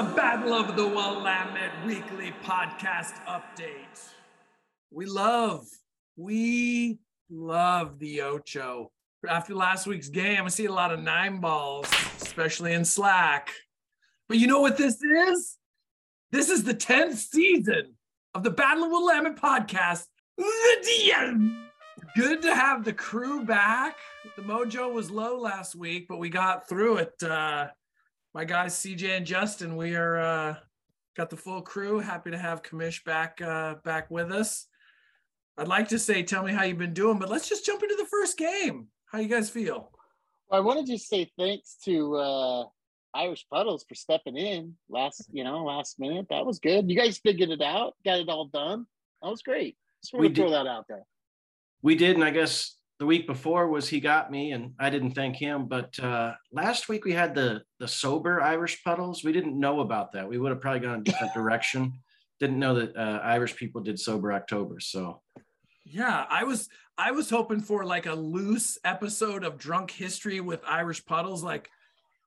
the 0.00 0.14
Battle 0.14 0.54
of 0.54 0.76
the 0.76 0.86
Willamette 0.86 1.84
weekly 1.84 2.32
podcast 2.42 3.22
update. 3.26 4.08
We 4.90 5.04
love, 5.04 5.66
we 6.16 6.98
love 7.28 7.98
the 7.98 8.22
Ocho. 8.22 8.92
After 9.28 9.54
last 9.54 9.86
week's 9.86 10.08
game, 10.08 10.42
I 10.42 10.48
see 10.48 10.64
a 10.64 10.72
lot 10.72 10.90
of 10.90 11.00
nine 11.00 11.38
balls, 11.38 11.86
especially 12.22 12.72
in 12.72 12.82
Slack. 12.82 13.50
But 14.26 14.38
you 14.38 14.46
know 14.46 14.62
what 14.62 14.78
this 14.78 15.02
is? 15.02 15.58
This 16.32 16.48
is 16.48 16.64
the 16.64 16.72
10th 16.72 17.16
season 17.16 17.94
of 18.34 18.42
the 18.42 18.50
Battle 18.50 18.84
of 18.84 18.90
Willamette 18.90 19.36
podcast. 19.36 20.06
The 20.38 21.10
DM. 21.12 21.66
Good 22.16 22.40
to 22.40 22.54
have 22.54 22.86
the 22.86 22.94
crew 22.94 23.44
back. 23.44 23.96
The 24.34 24.42
mojo 24.42 24.90
was 24.90 25.10
low 25.10 25.38
last 25.38 25.74
week, 25.74 26.06
but 26.08 26.18
we 26.18 26.30
got 26.30 26.66
through 26.70 26.96
it. 26.96 27.22
Uh, 27.22 27.66
my 28.34 28.44
guys 28.44 28.74
CJ 28.74 29.16
and 29.16 29.26
Justin, 29.26 29.76
we 29.76 29.94
are 29.94 30.18
uh, 30.18 30.54
got 31.16 31.30
the 31.30 31.36
full 31.36 31.62
crew. 31.62 31.98
Happy 31.98 32.30
to 32.30 32.38
have 32.38 32.62
Kamish 32.62 33.04
back 33.04 33.40
uh, 33.40 33.74
back 33.84 34.10
with 34.10 34.30
us. 34.32 34.66
I'd 35.58 35.68
like 35.68 35.88
to 35.88 35.98
say, 35.98 36.22
tell 36.22 36.42
me 36.42 36.52
how 36.52 36.62
you've 36.62 36.78
been 36.78 36.94
doing, 36.94 37.18
but 37.18 37.28
let's 37.28 37.48
just 37.48 37.66
jump 37.66 37.82
into 37.82 37.96
the 37.96 38.06
first 38.06 38.38
game. 38.38 38.86
How 39.06 39.18
you 39.18 39.28
guys 39.28 39.50
feel? 39.50 39.90
Well, 40.48 40.60
I 40.60 40.64
want 40.64 40.84
to 40.84 40.90
just 40.90 41.08
say 41.08 41.30
thanks 41.38 41.76
to 41.84 42.16
uh, 42.16 42.64
Irish 43.14 43.44
Puddles 43.52 43.84
for 43.86 43.94
stepping 43.94 44.36
in 44.36 44.74
last, 44.88 45.28
you 45.32 45.44
know, 45.44 45.64
last 45.64 45.98
minute. 46.00 46.26
That 46.30 46.46
was 46.46 46.60
good. 46.60 46.88
You 46.88 46.96
guys 46.96 47.18
figured 47.18 47.50
it 47.50 47.60
out, 47.60 47.94
got 48.04 48.20
it 48.20 48.28
all 48.28 48.46
done. 48.46 48.86
That 49.22 49.28
was 49.28 49.42
great. 49.42 49.76
Just 50.02 50.14
want 50.14 50.22
We 50.22 50.28
to 50.30 50.34
throw 50.34 50.50
that 50.50 50.66
out 50.66 50.86
there. 50.88 51.02
we 51.82 51.94
did 51.94 52.14
and 52.16 52.24
i 52.24 52.30
guess 52.30 52.76
the 53.00 53.06
week 53.06 53.26
before 53.26 53.66
was 53.66 53.88
he 53.88 53.98
got 53.98 54.30
me 54.30 54.52
and 54.52 54.72
i 54.78 54.88
didn't 54.88 55.12
thank 55.12 55.34
him 55.34 55.66
but 55.66 55.98
uh 56.00 56.32
last 56.52 56.88
week 56.88 57.04
we 57.04 57.12
had 57.12 57.34
the 57.34 57.60
the 57.80 57.88
sober 57.88 58.40
irish 58.40 58.84
puddles 58.84 59.24
we 59.24 59.32
didn't 59.32 59.58
know 59.58 59.80
about 59.80 60.12
that 60.12 60.28
we 60.28 60.38
would 60.38 60.50
have 60.50 60.60
probably 60.60 60.80
gone 60.80 61.00
a 61.00 61.02
different 61.02 61.34
direction 61.40 61.92
didn't 62.38 62.58
know 62.58 62.74
that 62.74 62.96
uh, 62.96 63.20
irish 63.24 63.56
people 63.56 63.80
did 63.80 63.98
sober 63.98 64.32
october 64.32 64.78
so 64.78 65.20
Yeah, 65.84 66.24
I 66.28 66.44
was 66.44 66.68
I 66.96 67.10
was 67.10 67.30
hoping 67.30 67.60
for 67.60 67.84
like 67.84 68.06
a 68.06 68.14
loose 68.14 68.78
episode 68.84 69.42
of 69.42 69.58
Drunk 69.58 69.90
History 69.90 70.40
with 70.40 70.60
Irish 70.66 71.04
Puddles. 71.04 71.42
Like 71.42 71.68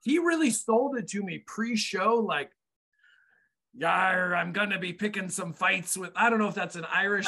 he 0.03 0.19
really 0.19 0.49
sold 0.49 0.97
it 0.97 1.07
to 1.09 1.23
me 1.23 1.43
pre-show. 1.45 2.15
Like, 2.15 2.51
yeah, 3.73 3.89
I'm 3.89 4.51
gonna 4.51 4.79
be 4.79 4.91
picking 4.91 5.29
some 5.29 5.53
fights 5.53 5.95
with. 5.95 6.11
I 6.15 6.29
don't 6.29 6.39
know 6.39 6.49
if 6.49 6.55
that's 6.55 6.75
an 6.75 6.85
Irish 6.91 7.27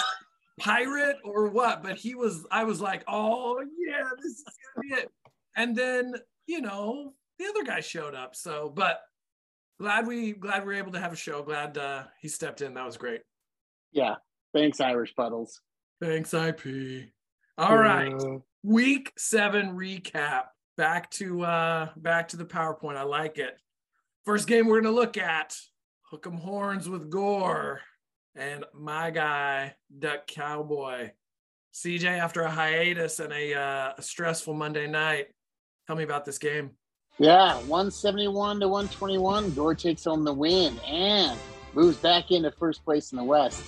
pirate 0.59 1.17
or 1.23 1.49
what, 1.49 1.83
but 1.83 1.97
he 1.97 2.15
was. 2.15 2.45
I 2.51 2.63
was 2.63 2.81
like, 2.81 3.03
oh 3.07 3.59
yeah, 3.77 4.09
this 4.21 4.33
is 4.33 4.43
gonna 4.43 4.87
be 4.87 5.01
it. 5.01 5.11
And 5.55 5.75
then 5.75 6.13
you 6.47 6.61
know 6.61 7.13
the 7.39 7.45
other 7.45 7.63
guy 7.63 7.81
showed 7.81 8.15
up. 8.15 8.35
So, 8.35 8.71
but 8.73 8.99
glad 9.79 10.07
we 10.07 10.33
glad 10.33 10.61
we 10.61 10.67
were 10.67 10.79
able 10.79 10.91
to 10.93 10.99
have 10.99 11.13
a 11.13 11.17
show. 11.17 11.43
Glad 11.43 11.77
uh, 11.77 12.03
he 12.21 12.27
stepped 12.27 12.61
in. 12.61 12.73
That 12.73 12.85
was 12.85 12.97
great. 12.97 13.21
Yeah. 13.91 14.15
Thanks, 14.53 14.79
Irish 14.79 15.13
Puddles. 15.15 15.59
Thanks, 16.01 16.33
IP. 16.33 17.09
All 17.57 17.77
right. 17.77 18.13
Week 18.63 19.11
seven 19.17 19.75
recap. 19.77 20.45
Back 20.77 21.09
to 21.11 21.43
uh 21.43 21.89
back 21.95 22.29
to 22.29 22.37
the 22.37 22.45
PowerPoint. 22.45 22.97
I 22.97 23.03
like 23.03 23.37
it. 23.37 23.57
First 24.25 24.47
game 24.47 24.67
we're 24.67 24.81
gonna 24.81 24.95
look 24.95 25.17
at 25.17 25.55
Hook 26.09 26.27
'em 26.27 26.37
Horns 26.37 26.89
with 26.89 27.09
Gore 27.09 27.81
and 28.35 28.65
my 28.73 29.11
guy, 29.11 29.75
Duck 29.99 30.27
Cowboy. 30.27 31.11
CJ, 31.73 32.05
after 32.05 32.41
a 32.41 32.49
hiatus 32.49 33.19
and 33.19 33.33
a, 33.33 33.53
uh, 33.53 33.93
a 33.97 34.01
stressful 34.01 34.53
Monday 34.53 34.87
night, 34.87 35.27
tell 35.87 35.95
me 35.95 36.03
about 36.03 36.25
this 36.25 36.37
game. 36.37 36.71
Yeah, 37.17 37.55
171 37.55 38.59
to 38.59 38.67
121. 38.67 39.51
Gore 39.53 39.75
takes 39.75 40.03
home 40.03 40.23
the 40.23 40.33
win 40.33 40.77
and 40.79 41.37
moves 41.73 41.97
back 41.97 42.31
into 42.31 42.51
first 42.51 42.83
place 42.83 43.11
in 43.11 43.17
the 43.17 43.23
West. 43.23 43.63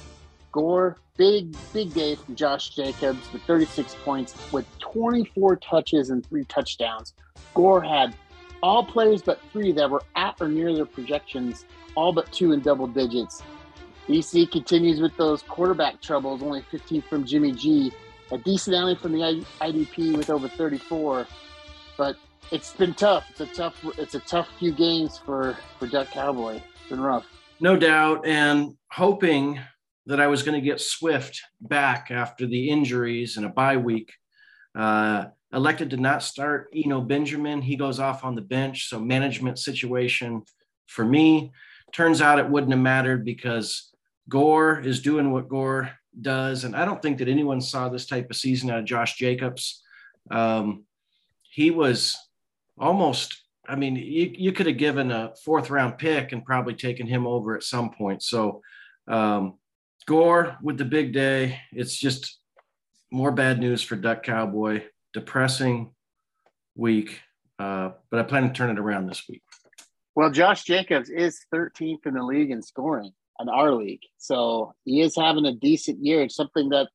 Gore, 0.51 0.97
big, 1.17 1.55
big 1.73 1.93
day 1.93 2.15
from 2.15 2.35
Josh 2.35 2.69
Jacobs 2.69 3.31
with 3.31 3.41
36 3.43 3.95
points 4.03 4.35
with 4.51 4.65
24 4.79 5.57
touches 5.57 6.09
and 6.09 6.25
three 6.25 6.45
touchdowns. 6.45 7.13
Gore 7.53 7.81
had 7.81 8.15
all 8.63 8.83
players 8.83 9.21
but 9.21 9.39
three 9.51 9.71
that 9.73 9.89
were 9.89 10.03
at 10.15 10.35
or 10.41 10.47
near 10.47 10.73
their 10.73 10.85
projections, 10.85 11.65
all 11.95 12.11
but 12.11 12.31
two 12.31 12.53
in 12.53 12.61
double 12.61 12.87
digits. 12.87 13.43
BC 14.07 14.51
continues 14.51 15.01
with 15.01 15.15
those 15.17 15.41
quarterback 15.41 16.01
troubles, 16.01 16.41
only 16.41 16.61
15 16.71 17.01
from 17.03 17.25
Jimmy 17.25 17.51
G. 17.51 17.91
A 18.31 18.37
decent 18.37 18.75
outing 18.75 18.95
from 18.97 19.13
the 19.13 19.45
IDP 19.61 20.15
with 20.17 20.29
over 20.29 20.47
34. 20.47 21.27
But 21.97 22.17
it's 22.51 22.73
been 22.73 22.93
tough. 22.93 23.29
It's 23.31 23.41
a 23.41 23.45
tough. 23.47 23.75
It's 23.97 24.15
a 24.15 24.19
tough 24.19 24.47
few 24.59 24.71
games 24.71 25.17
for 25.17 25.57
for 25.79 25.87
Duck 25.87 26.11
Cowboy. 26.11 26.55
It's 26.55 26.89
been 26.89 27.01
rough. 27.01 27.25
no 27.59 27.75
doubt 27.75 28.25
and 28.25 28.75
hoping 28.91 29.59
that 30.05 30.21
i 30.21 30.27
was 30.27 30.43
going 30.43 30.53
to 30.55 30.65
get 30.65 30.79
swift 30.79 31.41
back 31.59 32.11
after 32.11 32.45
the 32.45 32.69
injuries 32.69 33.35
and 33.35 33.45
a 33.45 33.49
bye 33.49 33.75
week 33.75 34.13
uh, 34.77 35.25
elected 35.53 35.89
to 35.89 35.97
not 35.97 36.21
start 36.21 36.69
Eno 36.75 37.01
Benjamin. 37.01 37.61
He 37.61 37.75
goes 37.75 37.99
off 37.99 38.23
on 38.23 38.35
the 38.35 38.41
bench. 38.41 38.89
So 38.89 38.99
management 38.99 39.57
situation 39.59 40.43
for 40.85 41.03
me. 41.03 41.51
Turns 41.93 42.21
out 42.21 42.39
it 42.39 42.49
wouldn't 42.49 42.71
have 42.71 42.81
mattered 42.81 43.25
because 43.25 43.91
Gore 44.29 44.79
is 44.79 45.01
doing 45.01 45.31
what 45.31 45.49
Gore 45.49 45.91
does. 46.19 46.63
And 46.63 46.75
I 46.75 46.85
don't 46.85 47.01
think 47.01 47.19
that 47.19 47.27
anyone 47.27 47.61
saw 47.61 47.89
this 47.89 48.05
type 48.05 48.29
of 48.29 48.35
season 48.35 48.69
out 48.69 48.79
of 48.79 48.85
Josh 48.85 49.15
Jacobs. 49.15 49.81
Um, 50.29 50.85
he 51.49 51.71
was 51.71 52.17
almost, 52.77 53.41
I 53.67 53.75
mean, 53.75 53.95
you, 53.95 54.33
you 54.37 54.51
could 54.51 54.67
have 54.67 54.77
given 54.77 55.11
a 55.11 55.33
fourth 55.43 55.69
round 55.69 55.97
pick 55.97 56.31
and 56.31 56.45
probably 56.45 56.73
taken 56.73 57.07
him 57.07 57.25
over 57.25 57.55
at 57.55 57.63
some 57.63 57.91
point. 57.91 58.23
So 58.23 58.61
um, 59.07 59.57
Gore 60.05 60.57
with 60.61 60.77
the 60.77 60.85
big 60.85 61.13
day. 61.13 61.59
It's 61.71 61.95
just 61.95 62.39
more 63.11 63.31
bad 63.31 63.59
news 63.59 63.81
for 63.81 63.95
Duck 63.95 64.23
Cowboy. 64.23 64.83
Depressing 65.13 65.93
week, 66.75 67.21
uh, 67.57 67.91
but 68.11 68.19
I 68.19 68.23
plan 68.23 68.43
to 68.43 68.53
turn 68.53 68.69
it 68.69 68.77
around 68.77 69.07
this 69.07 69.23
week. 69.27 69.41
Well, 70.15 70.29
Josh 70.29 70.63
Jacobs 70.63 71.09
is 71.09 71.39
13th 71.51 72.05
in 72.05 72.13
the 72.13 72.23
league 72.23 72.51
in 72.51 72.61
scoring 72.61 73.13
in 73.39 73.49
our 73.49 73.71
league, 73.71 74.01
so 74.17 74.73
he 74.85 75.01
is 75.01 75.15
having 75.15 75.45
a 75.45 75.53
decent 75.53 76.03
year. 76.03 76.23
It's 76.23 76.35
something 76.35 76.69
that 76.69 76.87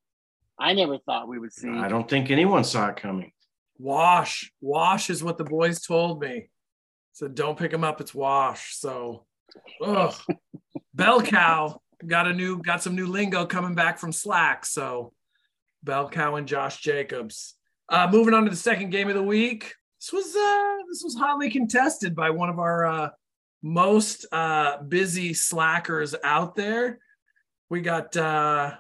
I 0.59 0.73
never 0.75 0.99
thought 0.99 1.29
we 1.29 1.39
would 1.39 1.53
see. 1.53 1.69
I 1.69 1.89
don't 1.89 2.09
think 2.09 2.31
anyone 2.31 2.65
saw 2.65 2.89
it 2.89 2.97
coming. 2.97 3.33
Wash. 3.79 4.53
Wash 4.61 5.11
is 5.11 5.25
what 5.25 5.39
the 5.39 5.45
boys 5.45 5.81
told 5.81 6.21
me. 6.21 6.51
So 7.13 7.29
don't 7.29 7.59
pick 7.59 7.73
him 7.73 7.85
up. 7.85 8.01
It's 8.01 8.15
wash. 8.15 8.77
So, 8.77 9.27
ugh. 9.85 10.15
Bell 10.95 11.23
cow 11.23 11.81
got 12.07 12.27
a 12.27 12.33
new, 12.33 12.63
got 12.63 12.83
some 12.83 12.95
new 12.95 13.07
lingo 13.07 13.47
coming 13.47 13.75
back 13.75 13.99
from 13.99 14.13
Slack. 14.13 14.65
So, 14.67 15.13
Bell 15.83 16.09
cow 16.09 16.37
and 16.37 16.47
Josh 16.47 16.81
Jacobs. 16.81 17.55
Uh, 17.89 18.09
moving 18.11 18.35
on 18.35 18.45
to 18.45 18.51
the 18.51 18.57
second 18.57 18.91
game 18.91 19.09
of 19.09 19.15
the 19.15 19.23
week. 19.23 19.75
This 20.01 20.13
was 20.13 20.37
uh, 20.37 20.85
this 20.89 21.03
was 21.03 21.17
hotly 21.17 21.51
contested 21.51 22.15
by 22.15 22.31
one 22.31 22.49
of 22.49 22.59
our 22.59 22.87
uh, 22.87 23.09
most 23.63 24.27
uh, 24.33 24.83
busy 24.83 25.35
slackers 25.35 26.15
out 26.25 26.57
there. 26.57 26.99
We 27.71 27.81
got 27.81 28.17
uh, 28.17 28.75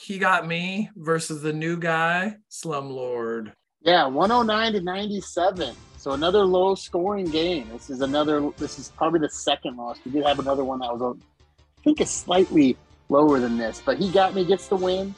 he 0.00 0.18
got 0.18 0.46
me 0.46 0.90
versus 0.96 1.42
the 1.42 1.52
new 1.52 1.76
guy, 1.78 2.36
Slumlord. 2.50 3.52
Yeah, 3.80 4.06
109 4.06 4.72
to 4.74 4.80
97. 4.80 5.74
So 5.96 6.12
another 6.12 6.44
low 6.44 6.74
scoring 6.74 7.26
game. 7.26 7.68
This 7.72 7.90
is 7.90 8.00
another. 8.00 8.50
This 8.56 8.78
is 8.78 8.90
probably 8.96 9.20
the 9.20 9.30
second 9.30 9.76
loss. 9.76 9.98
We 10.04 10.12
did 10.12 10.24
have 10.24 10.38
another 10.38 10.64
one 10.64 10.80
that 10.80 10.96
was, 10.96 11.16
I 11.18 11.82
think, 11.82 12.00
is 12.00 12.10
slightly 12.10 12.76
lower 13.08 13.40
than 13.40 13.56
this. 13.56 13.82
But 13.84 13.98
he 13.98 14.10
got 14.10 14.34
me, 14.34 14.44
gets 14.44 14.68
the 14.68 14.76
win. 14.76 15.14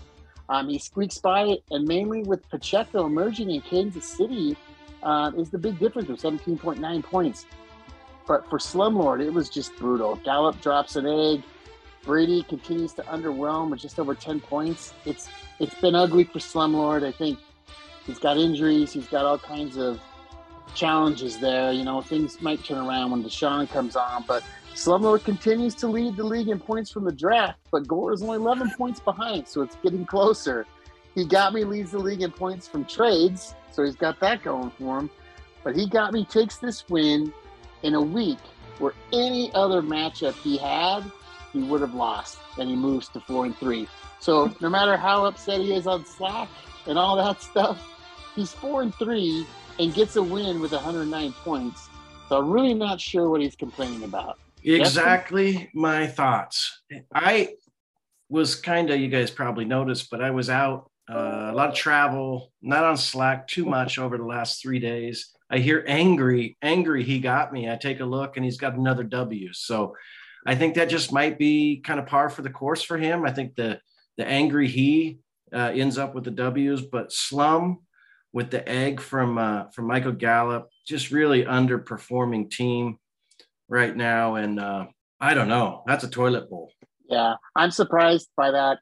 Um, 0.49 0.69
he 0.69 0.79
squeaks 0.79 1.19
by 1.19 1.45
it, 1.45 1.63
and 1.71 1.87
mainly 1.87 2.23
with 2.23 2.47
Pacheco 2.51 3.07
emerging 3.07 3.51
in 3.51 3.63
Kansas 3.63 4.05
City, 4.05 4.57
uh, 5.03 5.31
is 5.39 5.51
the 5.51 5.59
big 5.59 5.79
difference 5.79 6.11
of 6.11 6.19
17.9 6.19 7.03
points. 7.03 7.47
But 8.27 8.49
for 8.49 8.59
Slumlord, 8.59 9.23
it 9.23 9.31
was 9.31 9.49
just 9.49 9.77
brutal. 9.77 10.17
Gallup 10.17 10.61
drops 10.61 10.97
an 10.97 11.07
egg. 11.07 11.43
Brady 12.05 12.43
continues 12.43 12.93
to 12.95 13.03
underwhelm 13.03 13.71
with 13.71 13.81
just 13.81 13.99
over 13.99 14.15
10 14.15 14.41
points. 14.41 14.93
It's 15.05 15.29
it's 15.59 15.75
been 15.81 15.95
ugly 15.95 16.25
for 16.25 16.39
Slumlord. 16.39 17.05
I 17.05 17.13
think 17.13 17.39
he's 18.07 18.19
got 18.19 18.37
injuries. 18.37 18.93
He's 18.93 19.07
got 19.07 19.25
all 19.25 19.39
kinds 19.39 19.77
of 19.77 20.01
challenges 20.75 21.39
there. 21.39 21.73
You 21.73 21.85
know, 21.85 22.01
things 22.01 22.41
might 22.41 22.63
turn 22.65 22.87
around 22.87 23.11
when 23.11 23.23
Deshaun 23.23 23.69
comes 23.71 23.97
on, 23.97 24.25
but 24.27 24.43
Slumlord 24.75 25.25
continues 25.25 25.75
to 25.77 25.87
lead 25.87 26.17
the 26.17 26.25
league 26.25 26.49
in 26.49 26.59
points 26.59 26.91
from 26.91 27.05
the 27.05 27.13
draft, 27.13 27.59
but 27.71 27.87
Gore 27.87 28.13
is 28.13 28.23
only 28.23 28.37
11 28.37 28.73
points 28.77 28.99
behind, 28.99 29.47
so 29.47 29.63
it's 29.63 29.77
getting 29.83 30.05
closer. 30.05 30.67
He 31.15 31.25
got 31.25 31.55
me 31.55 31.65
leads 31.65 31.93
the 31.93 31.99
league 31.99 32.23
in 32.23 32.33
points 32.33 32.67
from 32.67 32.85
trades, 32.85 33.55
so 33.71 33.85
he's 33.85 33.95
got 33.95 34.19
that 34.21 34.43
going 34.43 34.71
for 34.71 34.99
him. 34.99 35.11
But 35.63 35.77
he 35.77 35.89
got 35.89 36.13
me 36.13 36.25
takes 36.25 36.59
this 36.59 36.89
win 36.89 37.33
in 37.85 37.95
a 37.95 38.01
week 38.01 38.39
where 38.79 38.95
any 39.13 39.53
other 39.55 39.81
matchup 39.81 40.35
he 40.35 40.57
had, 40.57 41.05
he 41.53 41.63
would 41.63 41.81
have 41.81 41.95
lost, 41.95 42.39
and 42.59 42.69
he 42.69 42.75
moves 42.75 43.09
to 43.11 43.21
four 43.21 43.45
and 43.45 43.57
three. 43.57 43.87
So 44.19 44.53
no 44.61 44.69
matter 44.69 44.97
how 44.97 45.27
upset 45.27 45.61
he 45.61 45.73
is 45.73 45.87
on 45.87 46.05
Slack 46.05 46.49
and 46.87 46.99
all 46.99 47.17
that 47.17 47.41
stuff, 47.51 47.79
he's 48.35 48.53
four 48.53 48.83
and 48.83 48.93
three 48.97 49.47
and 49.79 49.95
gets 49.95 50.17
a 50.17 50.23
win 50.23 50.61
with 50.61 50.73
109 50.73 51.33
points. 51.45 51.89
So 52.29 52.39
I'm 52.39 52.51
really 52.51 52.75
not 52.75 53.01
sure 53.01 53.29
what 53.29 53.41
he's 53.41 53.55
complaining 53.55 54.03
about. 54.03 54.39
Exactly 54.63 55.69
my 55.75 56.07
thoughts. 56.07 56.81
I 57.15 57.51
was 58.31 58.55
kind 58.55 58.91
of, 58.91 58.99
you 58.99 59.09
guys 59.09 59.31
probably 59.31 59.67
noticed, 59.67 60.11
but 60.11 60.23
I 60.23 60.31
was 60.31 60.49
out 60.49 60.91
uh, 61.09 61.51
a 61.51 61.55
lot 61.55 61.69
of 61.69 61.75
travel, 61.75 62.51
not 62.63 62.83
on 62.83 62.97
Slack 62.97 63.47
too 63.47 63.67
much 63.67 63.99
over 63.99 64.17
the 64.17 64.25
last 64.25 64.63
three 64.63 64.79
days. 64.79 65.34
I 65.55 65.59
hear 65.59 65.85
angry, 65.87 66.59
angry 66.63 67.05
he 67.05 67.21
got 67.21 67.53
me. 67.53 67.71
I 67.71 67.77
take 67.77 68.01
a 68.01 68.05
look 68.05 68.37
and 68.37 68.45
he's 68.45 68.59
got 68.59 68.75
another 68.75 69.05
W. 69.05 69.53
So 69.53 69.95
I 70.45 70.57
think 70.57 70.75
that 70.75 70.89
just 70.89 71.13
might 71.13 71.39
be 71.39 71.81
kind 71.81 72.01
of 72.01 72.07
par 72.07 72.29
for 72.29 72.43
the 72.43 72.51
course 72.51 72.83
for 72.83 72.99
him. 72.99 73.25
I 73.25 73.31
think 73.31 73.55
the 73.55 73.79
the 74.17 74.27
angry 74.27 74.67
he 74.67 75.21
uh, 75.53 75.71
ends 75.73 75.97
up 75.97 76.13
with 76.13 76.25
the 76.25 76.33
W's, 76.33 76.83
but 76.83 77.13
Slum 77.13 77.79
with 78.33 78.51
the 78.51 78.69
egg 78.69 79.01
from 79.01 79.39
uh, 79.39 79.71
from 79.71 79.87
Michael 79.87 80.11
Gallup, 80.11 80.71
just 80.89 81.13
really 81.13 81.45
underperforming 81.45 82.51
team 82.51 82.99
right 83.69 83.97
now. 83.97 84.35
And 84.35 84.59
uh, 84.59 84.87
I 85.21 85.35
don't 85.35 85.49
know, 85.49 85.85
that's 85.87 86.03
a 86.03 86.11
toilet 86.11 86.51
bowl. 86.51 86.73
Yeah, 87.09 87.35
I'm 87.55 87.71
surprised 87.71 88.29
by 88.37 88.51
that, 88.51 88.81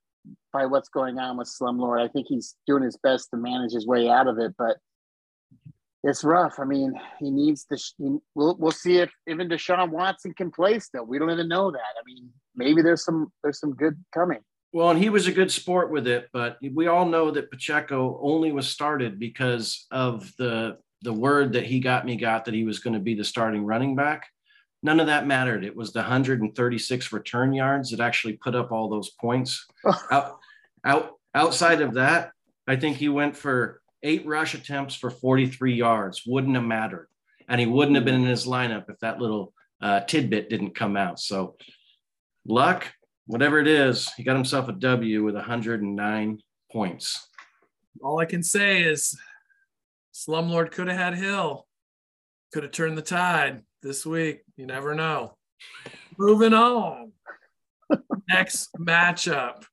by 0.55 0.65
what's 0.65 0.89
going 0.89 1.19
on 1.19 1.37
with 1.37 1.49
Slumlord. 1.49 2.01
I 2.01 2.09
think 2.09 2.29
he's 2.31 2.57
doing 2.67 2.83
his 2.83 2.97
best 3.03 3.29
to 3.33 3.37
manage 3.37 3.73
his 3.73 3.87
way 3.87 4.09
out 4.09 4.27
of 4.27 4.39
it, 4.39 4.55
but 4.57 4.79
it's 6.05 6.25
rough. 6.25 6.55
I 6.59 6.65
mean, 6.65 6.95
he 7.19 7.31
needs 7.31 7.65
to. 7.67 8.21
We'll 8.35 8.57
we'll 8.59 8.73
see 8.73 8.99
if 8.99 9.11
even 9.29 9.49
Deshaun 9.49 9.91
Watson 9.91 10.35
can 10.35 10.51
play 10.51 10.79
still. 10.79 11.05
We 11.05 11.19
don't 11.19 11.31
even 11.31 11.49
know 11.49 11.71
that. 11.71 11.79
I 11.79 12.03
mean, 12.05 12.31
maybe 12.57 12.83
there's 12.83 13.05
some 13.05 13.33
there's 13.43 13.61
some 13.61 13.75
good 13.75 13.97
coming. 14.13 14.41
Well, 14.73 14.91
and 14.91 14.99
he 14.99 15.11
was 15.11 15.27
a 15.27 15.33
good 15.33 15.53
sport 15.53 15.91
with 15.91 16.07
it, 16.07 16.29
but 16.33 16.57
we 16.73 16.87
all 16.87 17.05
know 17.05 17.31
that 17.31 17.51
Pacheco 17.51 18.19
only 18.23 18.53
was 18.53 18.69
started 18.69 19.19
because 19.19 19.87
of 19.91 20.33
the 20.39 20.79
the 21.03 21.13
word 21.13 21.53
that 21.53 21.67
he 21.67 21.81
got 21.81 22.07
me 22.07 22.17
got 22.17 22.45
that 22.45 22.55
he 22.55 22.65
was 22.65 22.79
going 22.79 22.95
to 22.95 23.01
be 23.01 23.15
the 23.15 23.25
starting 23.25 23.65
running 23.65 23.95
back. 23.95 24.27
None 24.83 24.99
of 24.99 25.07
that 25.07 25.27
mattered. 25.27 25.65
It 25.65 25.77
was 25.77 25.93
the 25.93 26.01
136 26.01 27.13
return 27.13 27.53
yards 27.53 27.91
that 27.91 28.01
actually 28.01 28.35
put 28.35 28.55
up 28.55 28.73
all 28.73 28.89
those 28.89 29.11
points. 29.11 29.67
out, 30.11 30.39
out 30.85 31.13
outside 31.35 31.81
of 31.81 31.95
that, 31.95 32.33
I 32.67 32.77
think 32.77 32.97
he 32.97 33.09
went 33.09 33.37
for 33.37 33.82
eight 34.03 34.27
rush 34.27 34.55
attempts 34.55 34.95
for 34.95 35.11
43 35.11 35.75
yards. 35.75 36.23
Wouldn't 36.27 36.55
have 36.55 36.65
mattered, 36.65 37.09
and 37.49 37.61
he 37.61 37.67
wouldn't 37.67 37.97
have 37.97 38.05
been 38.05 38.15
in 38.15 38.27
his 38.27 38.47
lineup 38.47 38.91
if 38.91 38.99
that 39.01 39.21
little 39.21 39.53
uh, 39.81 40.01
tidbit 40.01 40.51
didn't 40.51 40.75
come 40.75 40.97
out. 40.97 41.19
So, 41.19 41.57
luck, 42.47 42.93
whatever 43.27 43.59
it 43.59 43.69
is, 43.69 44.13
he 44.15 44.23
got 44.23 44.37
himself 44.37 44.69
a 44.69 44.73
W 44.73 45.25
with 45.25 45.35
109 45.35 46.41
points. 46.71 47.29
All 48.03 48.19
I 48.19 48.25
can 48.25 48.43
say 48.43 48.83
is, 48.83 49.19
Slumlord 50.15 50.71
could 50.71 50.89
have 50.89 50.99
had 50.99 51.15
Hill, 51.15 51.67
could 52.53 52.63
have 52.63 52.73
turned 52.73 52.99
the 52.99 53.03
tide 53.03 53.63
this 53.83 54.05
week. 54.05 54.43
You 54.57 54.67
never 54.67 54.95
know. 54.95 55.37
Moving 56.19 56.55
on. 56.55 57.13
Next 58.29 58.71
matchup. 58.79 59.65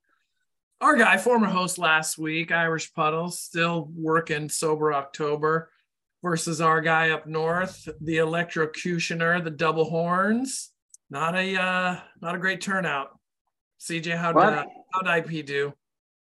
Our 0.82 0.96
guy, 0.96 1.18
former 1.18 1.48
host 1.48 1.78
last 1.78 2.18
week, 2.18 2.54
Irish 2.54 2.94
Puddles, 2.94 3.40
still 3.40 3.90
working 3.94 4.48
sober 4.48 4.94
October 4.94 5.72
versus 6.24 6.62
our 6.62 6.80
guy 6.80 7.10
up 7.10 7.28
north, 7.28 7.88
the 8.00 8.18
electrocutioner, 8.18 9.44
the 9.44 9.52
double 9.52 9.84
horns. 9.84 10.72
Not 11.10 11.36
a 11.36 11.60
uh, 11.60 12.00
not 12.22 12.36
a 12.36 12.38
great 12.38 12.62
turnout. 12.62 13.10
CJ, 13.82 14.18
how 14.18 14.32
did 14.32 14.42
uh, 14.42 14.66
how 14.94 15.02
did 15.02 15.30
IP 15.30 15.46
do? 15.46 15.74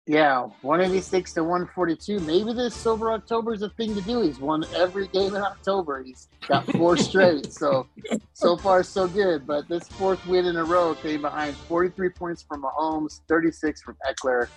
Yeah, 0.05 0.47
186 0.63 1.31
to 1.33 1.43
142. 1.43 2.19
Maybe 2.19 2.51
this 2.51 2.75
sober 2.75 3.13
October 3.13 3.53
is 3.53 3.61
a 3.61 3.69
thing 3.69 3.95
to 3.95 4.01
do. 4.01 4.19
He's 4.21 4.37
won 4.37 4.65
every 4.75 5.07
game 5.07 5.33
in 5.33 5.41
October. 5.41 6.03
He's 6.03 6.27
got 6.45 6.69
four 6.73 6.97
straight. 7.09 7.53
So, 7.53 7.87
so 8.33 8.57
far, 8.57 8.83
so 8.83 9.07
good. 9.07 9.47
But 9.47 9.69
this 9.69 9.87
fourth 9.87 10.25
win 10.27 10.45
in 10.45 10.57
a 10.57 10.63
row 10.63 10.93
came 10.95 11.21
behind 11.21 11.55
43 11.55 12.09
points 12.09 12.43
from 12.43 12.63
Mahomes, 12.63 13.21
36 13.29 13.81
from 13.81 13.95
Ekeler. 14.05 14.49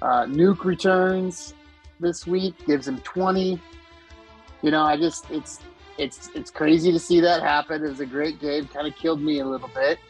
Uh, 0.00 0.24
Nuke 0.24 0.64
returns 0.64 1.54
this 2.00 2.26
week, 2.26 2.54
gives 2.66 2.88
him 2.88 2.98
20. 3.02 3.60
You 4.62 4.70
know, 4.72 4.82
I 4.82 4.96
just, 4.96 5.30
it's, 5.30 5.60
it's, 5.96 6.28
it's 6.34 6.50
crazy 6.50 6.90
to 6.90 6.98
see 6.98 7.20
that 7.20 7.40
happen. 7.40 7.84
It 7.84 7.88
was 7.88 8.00
a 8.00 8.06
great 8.06 8.40
game. 8.40 8.66
Kind 8.66 8.88
of 8.88 8.96
killed 8.96 9.22
me 9.22 9.38
a 9.38 9.46
little 9.46 9.70
bit. 9.72 10.00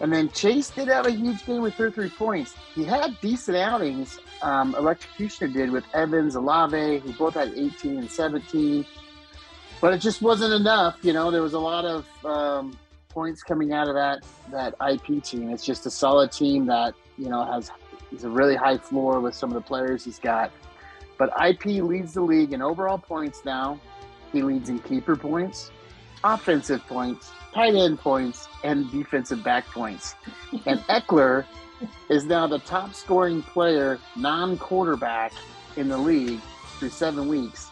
And 0.00 0.12
then 0.12 0.28
Chase 0.30 0.70
did 0.70 0.88
have 0.88 1.06
a 1.06 1.12
huge 1.12 1.46
game 1.46 1.62
with 1.62 1.74
33 1.74 2.10
points. 2.10 2.54
He 2.74 2.84
had 2.84 3.16
decent 3.20 3.56
outings. 3.56 4.18
Um, 4.42 4.74
Electrocutioner 4.74 5.52
did 5.52 5.70
with 5.70 5.84
Evans, 5.94 6.34
Olave, 6.34 6.98
who 6.98 7.12
both 7.12 7.34
had 7.34 7.52
18 7.54 7.98
and 7.98 8.10
17. 8.10 8.84
But 9.80 9.94
it 9.94 9.98
just 9.98 10.20
wasn't 10.20 10.52
enough. 10.52 10.98
You 11.02 11.12
know, 11.12 11.30
there 11.30 11.42
was 11.42 11.52
a 11.52 11.58
lot 11.58 11.84
of 11.84 12.06
um, 12.24 12.76
points 13.14 13.42
coming 13.42 13.72
out 13.72 13.88
of 13.88 13.94
that 13.94 14.24
that 14.50 14.74
IP 14.90 15.22
team. 15.22 15.50
It's 15.50 15.64
just 15.64 15.86
a 15.86 15.90
solid 15.90 16.32
team 16.32 16.66
that 16.66 16.94
you 17.16 17.28
know 17.28 17.44
has 17.44 17.70
he's 18.10 18.24
a 18.24 18.30
really 18.30 18.56
high 18.56 18.76
floor 18.76 19.20
with 19.20 19.34
some 19.34 19.50
of 19.50 19.54
the 19.54 19.60
players 19.60 20.04
he's 20.04 20.18
got. 20.18 20.50
But 21.16 21.32
IP 21.42 21.66
leads 21.82 22.14
the 22.14 22.22
league 22.22 22.52
in 22.52 22.60
overall 22.60 22.98
points 22.98 23.44
now. 23.44 23.80
He 24.32 24.42
leads 24.42 24.68
in 24.68 24.80
keeper 24.80 25.14
points, 25.14 25.70
offensive 26.24 26.84
points, 26.86 27.30
tight 27.52 27.74
end 27.74 28.00
points 28.00 28.48
and 28.64 28.90
defensive 28.90 29.44
back 29.44 29.66
points. 29.66 30.16
And 30.66 30.80
Ekeler 30.88 31.44
is 32.08 32.24
now 32.24 32.46
the 32.46 32.58
top 32.60 32.94
scoring 32.94 33.42
player, 33.42 33.98
non 34.16 34.56
quarterback 34.56 35.32
in 35.76 35.88
the 35.88 35.98
league 35.98 36.40
through 36.78 36.88
seven 36.88 37.28
weeks. 37.28 37.70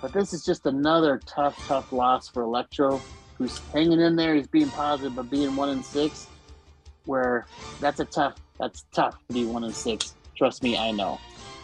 But 0.00 0.12
this 0.12 0.32
is 0.32 0.44
just 0.44 0.64
another 0.64 1.20
tough, 1.26 1.56
tough 1.66 1.92
loss 1.92 2.26
for 2.26 2.42
Electro, 2.42 3.00
who's 3.36 3.58
hanging 3.72 4.00
in 4.00 4.16
there. 4.16 4.34
He's 4.34 4.48
being 4.48 4.70
positive, 4.70 5.14
but 5.14 5.28
being 5.28 5.54
one 5.56 5.68
and 5.68 5.84
six, 5.84 6.26
where 7.04 7.46
that's 7.80 8.00
a 8.00 8.06
tough, 8.06 8.36
that's 8.58 8.86
tough 8.92 9.18
to 9.28 9.34
be 9.34 9.44
one 9.44 9.64
and 9.64 9.74
six. 9.74 10.14
Trust 10.36 10.62
me, 10.62 10.78
I 10.78 10.90
know. 10.90 11.20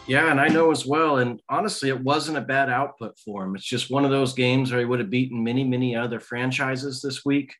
Yeah, 0.07 0.31
and 0.31 0.39
I 0.39 0.47
know 0.47 0.71
as 0.71 0.85
well. 0.85 1.17
And 1.17 1.41
honestly, 1.49 1.89
it 1.89 2.01
wasn't 2.01 2.37
a 2.37 2.41
bad 2.41 2.69
output 2.69 3.19
for 3.19 3.43
him. 3.43 3.55
It's 3.55 3.65
just 3.65 3.91
one 3.91 4.05
of 4.05 4.11
those 4.11 4.33
games 4.33 4.71
where 4.71 4.79
he 4.79 4.85
would 4.85 4.99
have 4.99 5.09
beaten 5.09 5.43
many, 5.43 5.65
many 5.65 5.97
other 5.97 6.21
franchises 6.21 7.01
this 7.01 7.25
week. 7.25 7.53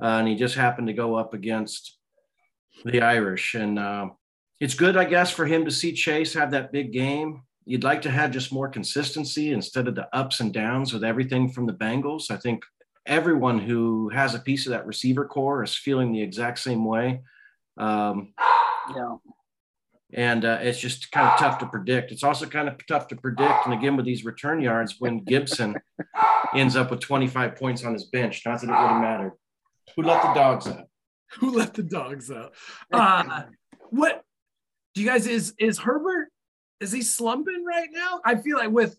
Uh, 0.00 0.18
and 0.20 0.28
he 0.28 0.36
just 0.36 0.54
happened 0.54 0.86
to 0.86 0.92
go 0.92 1.16
up 1.16 1.34
against 1.34 1.98
the 2.84 3.02
Irish. 3.02 3.54
And 3.54 3.80
uh, 3.80 4.10
it's 4.60 4.74
good, 4.74 4.96
I 4.96 5.06
guess, 5.06 5.32
for 5.32 5.44
him 5.44 5.64
to 5.64 5.72
see 5.72 5.92
Chase 5.92 6.32
have 6.34 6.52
that 6.52 6.70
big 6.70 6.92
game. 6.92 7.42
You'd 7.64 7.84
like 7.84 8.02
to 8.02 8.10
have 8.12 8.30
just 8.30 8.52
more 8.52 8.68
consistency 8.68 9.52
instead 9.52 9.88
of 9.88 9.96
the 9.96 10.08
ups 10.16 10.38
and 10.38 10.52
downs 10.52 10.92
with 10.92 11.02
everything 11.02 11.50
from 11.50 11.66
the 11.66 11.74
Bengals. 11.74 12.30
I 12.30 12.36
think 12.36 12.62
everyone 13.06 13.58
who 13.58 14.08
has 14.10 14.36
a 14.36 14.40
piece 14.40 14.66
of 14.66 14.70
that 14.70 14.86
receiver 14.86 15.24
core 15.24 15.64
is 15.64 15.74
feeling 15.74 16.12
the 16.12 16.22
exact 16.22 16.60
same 16.60 16.84
way. 16.84 17.22
Um, 17.76 18.34
yeah 18.94 19.16
and 20.14 20.44
uh, 20.44 20.58
it's 20.60 20.78
just 20.78 21.10
kind 21.10 21.28
of 21.28 21.38
tough 21.38 21.58
to 21.58 21.66
predict. 21.66 22.12
It's 22.12 22.22
also 22.22 22.46
kind 22.46 22.68
of 22.68 22.74
tough 22.86 23.08
to 23.08 23.16
predict, 23.16 23.66
and 23.66 23.74
again 23.74 23.96
with 23.96 24.06
these 24.06 24.24
return 24.24 24.60
yards, 24.60 24.96
when 24.98 25.24
Gibson 25.24 25.76
ends 26.54 26.76
up 26.76 26.90
with 26.90 27.00
25 27.00 27.56
points 27.56 27.84
on 27.84 27.92
his 27.92 28.04
bench, 28.04 28.42
not 28.46 28.60
that 28.60 28.70
it 28.70 28.72
have 28.72 29.00
mattered. 29.00 29.32
Who 29.96 30.02
let 30.02 30.22
the 30.22 30.34
dogs 30.34 30.66
out? 30.66 30.86
Who 31.38 31.52
let 31.52 31.74
the 31.74 31.82
dogs 31.82 32.30
out? 32.30 32.54
Uh, 32.92 33.42
what 33.90 34.22
do 34.94 35.02
you 35.02 35.06
guys 35.06 35.26
is 35.26 35.54
is 35.58 35.78
Herbert? 35.78 36.28
Is 36.80 36.92
he 36.92 37.02
slumping 37.02 37.64
right 37.64 37.88
now? 37.92 38.20
I 38.24 38.36
feel 38.36 38.56
like 38.56 38.70
with 38.70 38.96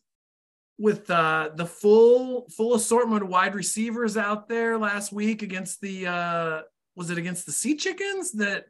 with 0.77 1.09
uh, 1.09 1.49
the 1.55 1.65
full 1.65 2.47
full 2.55 2.75
assortment 2.75 3.23
of 3.23 3.29
wide 3.29 3.55
receivers 3.55 4.15
out 4.15 4.47
there 4.47 4.77
last 4.77 5.11
week 5.11 5.41
against 5.41 5.81
the 5.81 6.07
uh, 6.07 6.61
was 6.95 7.09
it 7.09 7.17
against 7.17 7.45
the 7.45 7.51
Sea 7.51 7.75
Chickens 7.75 8.31
that 8.33 8.65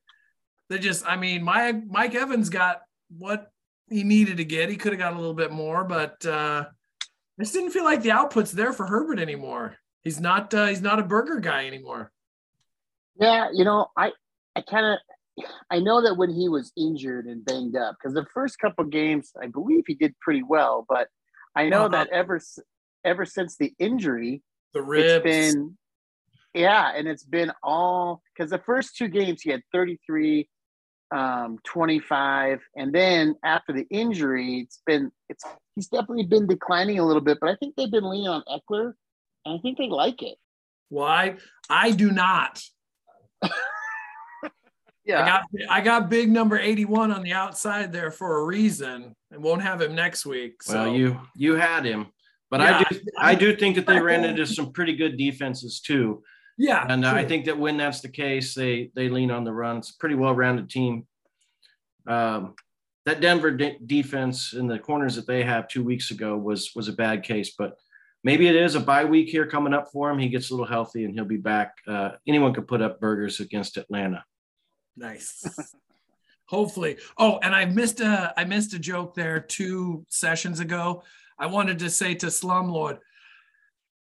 they 0.69 0.79
just, 0.79 1.05
I 1.07 1.15
mean, 1.15 1.43
Mike 1.43 1.87
Mike 1.87 2.15
Evans 2.15 2.49
got 2.49 2.81
what 3.17 3.51
he 3.89 4.03
needed 4.03 4.37
to 4.37 4.45
get. 4.45 4.69
He 4.69 4.75
could 4.75 4.91
have 4.91 4.99
got 4.99 5.13
a 5.13 5.17
little 5.17 5.33
bit 5.33 5.51
more, 5.51 5.83
but 5.83 6.23
uh, 6.25 6.65
I 6.67 7.43
just 7.43 7.53
didn't 7.53 7.71
feel 7.71 7.83
like 7.83 8.01
the 8.01 8.11
output's 8.11 8.51
there 8.51 8.73
for 8.73 8.85
Herbert 8.85 9.19
anymore. 9.19 9.77
He's 10.03 10.19
not 10.19 10.53
uh, 10.53 10.67
he's 10.67 10.81
not 10.81 10.99
a 10.99 11.03
burger 11.03 11.39
guy 11.39 11.65
anymore. 11.65 12.11
Yeah, 13.19 13.49
you 13.53 13.65
know, 13.65 13.87
I 13.97 14.11
I 14.55 14.61
kind 14.61 14.85
of 14.85 15.45
I 15.69 15.79
know 15.79 16.01
that 16.03 16.15
when 16.15 16.29
he 16.29 16.49
was 16.49 16.71
injured 16.77 17.25
and 17.25 17.43
banged 17.43 17.75
up, 17.75 17.95
because 17.99 18.13
the 18.13 18.25
first 18.33 18.59
couple 18.59 18.85
games, 18.85 19.31
I 19.41 19.47
believe 19.47 19.83
he 19.87 19.95
did 19.95 20.17
pretty 20.19 20.43
well, 20.43 20.85
but 20.87 21.07
I 21.55 21.69
know 21.69 21.85
uh-huh. 21.85 21.89
that 21.89 22.09
ever 22.09 22.39
ever 23.03 23.25
since 23.25 23.57
the 23.57 23.73
injury, 23.79 24.43
the 24.73 24.81
ribs, 24.81 25.25
it's 25.25 25.53
been 25.53 25.77
yeah, 26.53 26.91
and 26.95 27.07
it's 27.07 27.23
been 27.23 27.51
all 27.61 28.21
because 28.33 28.51
the 28.51 28.59
first 28.59 28.95
two 28.95 29.07
games 29.07 29.41
he 29.41 29.51
had 29.51 29.61
33, 29.71 30.49
um, 31.11 31.57
25, 31.63 32.59
and 32.75 32.93
then 32.93 33.35
after 33.43 33.73
the 33.73 33.87
injury, 33.89 34.59
it's 34.59 34.81
been 34.85 35.11
it's 35.29 35.43
he's 35.75 35.87
definitely 35.87 36.25
been 36.25 36.47
declining 36.47 36.99
a 36.99 37.05
little 37.05 37.21
bit. 37.21 37.37
But 37.39 37.49
I 37.49 37.55
think 37.55 37.75
they've 37.75 37.91
been 37.91 38.09
leaning 38.09 38.27
on 38.27 38.43
Ekeler, 38.47 38.93
and 39.45 39.57
I 39.57 39.61
think 39.61 39.77
they 39.77 39.87
like 39.87 40.21
it. 40.21 40.37
Why? 40.89 41.37
I 41.69 41.91
do 41.91 42.11
not. 42.11 42.61
yeah, 45.05 45.23
I 45.23 45.25
got 45.25 45.43
I 45.69 45.81
got 45.81 46.09
big 46.09 46.29
number 46.29 46.57
81 46.57 47.11
on 47.11 47.23
the 47.23 47.33
outside 47.33 47.91
there 47.91 48.11
for 48.11 48.39
a 48.39 48.45
reason, 48.45 49.15
and 49.31 49.43
won't 49.43 49.61
have 49.61 49.81
him 49.81 49.95
next 49.95 50.25
week. 50.25 50.61
So 50.63 50.85
well, 50.85 50.95
you 50.95 51.19
you 51.35 51.55
had 51.55 51.85
him, 51.85 52.07
but 52.49 52.59
yeah, 52.59 52.77
I 52.77 52.83
do 52.83 52.99
I 53.17 53.35
do 53.35 53.55
think 53.55 53.75
that 53.75 53.87
they 53.87 53.99
ran 53.99 54.25
into 54.25 54.45
some 54.45 54.71
pretty 54.71 54.95
good 54.95 55.17
defenses 55.17 55.79
too. 55.79 56.23
Yeah. 56.59 56.85
And 56.87 57.05
uh, 57.05 57.13
I 57.13 57.23
think 57.23 57.45
that 57.45 57.57
when 57.57 57.77
that's 57.77 58.01
the 58.01 58.09
case, 58.09 58.53
they 58.53 58.91
they 58.93 59.07
lean 59.07 59.31
on 59.31 59.45
the 59.45 59.53
run. 59.53 59.77
It's 59.77 59.91
a 59.91 59.97
pretty 59.97 60.15
well-rounded 60.15 60.69
team. 60.69 61.07
Um, 62.05 62.53
that 63.05 63.21
Denver 63.21 63.51
de- 63.51 63.79
defense 63.85 64.53
in 64.53 64.67
the 64.67 64.77
corners 64.77 65.15
that 65.15 65.25
they 65.25 65.41
have 65.43 65.69
two 65.69 65.83
weeks 65.83 66.11
ago 66.11 66.37
was 66.37 66.71
was 66.75 66.89
a 66.89 66.93
bad 66.93 67.23
case, 67.23 67.55
but 67.57 67.77
maybe 68.25 68.45
it 68.47 68.57
is 68.57 68.75
a 68.75 68.79
bye 68.81 69.05
week 69.05 69.29
here 69.29 69.45
coming 69.45 69.73
up 69.73 69.87
for 69.93 70.11
him. 70.11 70.19
He 70.19 70.27
gets 70.27 70.49
a 70.49 70.53
little 70.53 70.67
healthy 70.67 71.05
and 71.05 71.13
he'll 71.13 71.23
be 71.23 71.37
back. 71.37 71.75
Uh, 71.87 72.11
anyone 72.27 72.53
could 72.53 72.67
put 72.67 72.81
up 72.81 72.99
burgers 72.99 73.39
against 73.39 73.77
Atlanta. 73.77 74.25
Nice. 74.97 75.45
Hopefully. 76.47 76.97
Oh, 77.17 77.39
and 77.41 77.55
I 77.55 77.65
missed 77.65 78.01
a 78.01 78.33
I 78.35 78.43
missed 78.43 78.73
a 78.73 78.79
joke 78.79 79.15
there 79.15 79.39
two 79.39 80.05
sessions 80.09 80.59
ago. 80.59 81.03
I 81.37 81.45
wanted 81.45 81.79
to 81.79 81.89
say 81.89 82.15
to 82.15 82.25
Slumlord, 82.25 82.97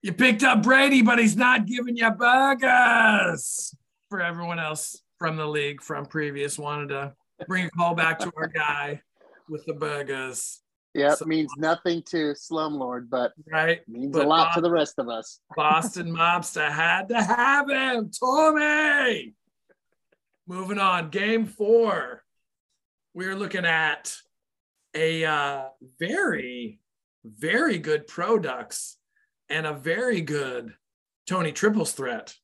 you 0.05 0.13
picked 0.13 0.43
up 0.43 0.63
Brady, 0.63 1.01
but 1.01 1.19
he's 1.19 1.35
not 1.35 1.65
giving 1.65 1.97
you 1.97 2.11
burgers. 2.11 3.75
For 4.11 4.21
everyone 4.21 4.59
else 4.59 5.01
from 5.19 5.37
the 5.37 5.47
league 5.47 5.81
from 5.81 6.05
previous, 6.05 6.59
wanted 6.59 6.91
to 6.91 7.15
bring 7.49 7.65
a 7.65 7.71
call 7.71 7.95
back 7.95 8.19
to 8.19 8.31
our 8.37 8.47
guy 8.49 9.01
with 9.49 9.65
the 9.65 9.73
burgers. 9.73 10.61
Yep, 10.93 11.17
So- 11.19 11.25
means 11.25 11.51
nothing 11.57 12.03
to 12.11 12.35
Slumlord, 12.35 13.09
but 13.09 13.33
Right? 13.51 13.81
means 13.89 14.13
But 14.13 14.27
a 14.27 14.29
lot 14.29 14.49
Bob- 14.49 14.55
to 14.57 14.61
the 14.61 14.71
rest 14.71 14.99
of 14.99 15.09
us. 15.09 15.41
Boston 15.57 16.13
Mobster 16.15 16.71
had 16.71 17.09
to 17.09 17.23
have 17.23 17.71
him. 17.71 18.11
Tommy. 18.11 19.35
Moving 20.47 20.79
on, 20.79 21.09
game 21.09 21.47
four. 21.47 22.23
We're 23.15 23.35
looking 23.37 23.65
at 23.65 24.15
a 24.95 25.25
uh, 25.25 25.63
very, 25.99 26.79
very 27.25 27.79
good 27.79 28.07
products 28.07 28.99
and 29.49 29.67
a 29.67 29.73
very 29.73 30.21
good 30.21 30.75
Tony 31.27 31.53
Triples 31.53 31.93
threat. 31.93 32.35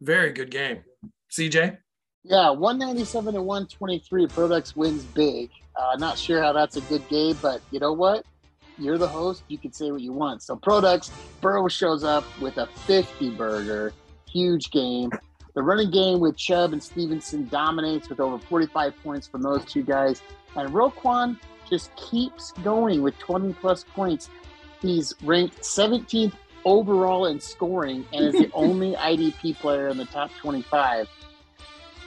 Very 0.00 0.32
good 0.32 0.50
game. 0.50 0.84
CJ? 1.30 1.78
Yeah, 2.22 2.50
197 2.50 3.34
to 3.34 3.42
123. 3.42 4.26
Products 4.28 4.74
wins 4.74 5.04
big. 5.04 5.50
Uh, 5.76 5.96
not 5.98 6.18
sure 6.18 6.42
how 6.42 6.52
that's 6.52 6.76
a 6.76 6.80
good 6.82 7.06
game, 7.08 7.36
but 7.42 7.60
you 7.70 7.80
know 7.80 7.92
what? 7.92 8.24
You're 8.78 8.98
the 8.98 9.08
host. 9.08 9.44
You 9.48 9.58
can 9.58 9.72
say 9.72 9.90
what 9.92 10.00
you 10.00 10.12
want. 10.12 10.42
So, 10.42 10.56
Products, 10.56 11.10
Burrow 11.40 11.68
shows 11.68 12.02
up 12.02 12.24
with 12.40 12.58
a 12.58 12.66
50 12.66 13.30
burger. 13.30 13.92
Huge 14.26 14.70
game. 14.70 15.10
The 15.54 15.62
running 15.62 15.90
game 15.90 16.18
with 16.18 16.36
Chubb 16.36 16.72
and 16.72 16.82
Stevenson 16.82 17.48
dominates 17.48 18.08
with 18.08 18.18
over 18.18 18.38
45 18.38 18.94
points 19.04 19.28
from 19.28 19.42
those 19.42 19.64
two 19.64 19.82
guys. 19.82 20.22
And 20.56 20.70
Roquan 20.70 21.38
just 21.68 21.94
keeps 21.96 22.52
going 22.64 23.02
with 23.02 23.16
20 23.18 23.52
plus 23.54 23.84
points. 23.84 24.28
He's 24.84 25.14
ranked 25.22 25.62
17th 25.62 26.34
overall 26.66 27.24
in 27.24 27.40
scoring 27.40 28.06
and 28.12 28.26
is 28.26 28.34
the 28.34 28.50
only 28.54 28.92
IDP 28.92 29.56
player 29.56 29.88
in 29.88 29.96
the 29.96 30.04
top 30.04 30.30
25. 30.42 31.08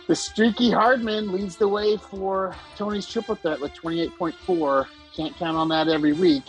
The 0.05 0.15
streaky 0.15 0.69
Hardman 0.69 1.31
leads 1.31 1.57
the 1.57 1.67
way 1.67 1.98
for 1.98 2.55
Tony's 2.75 3.07
triple 3.07 3.34
threat 3.34 3.60
with 3.60 3.74
28.4. 3.74 4.88
Can't 5.15 5.36
count 5.38 5.57
on 5.57 5.69
that 5.69 5.88
every 5.88 6.13
week. 6.13 6.43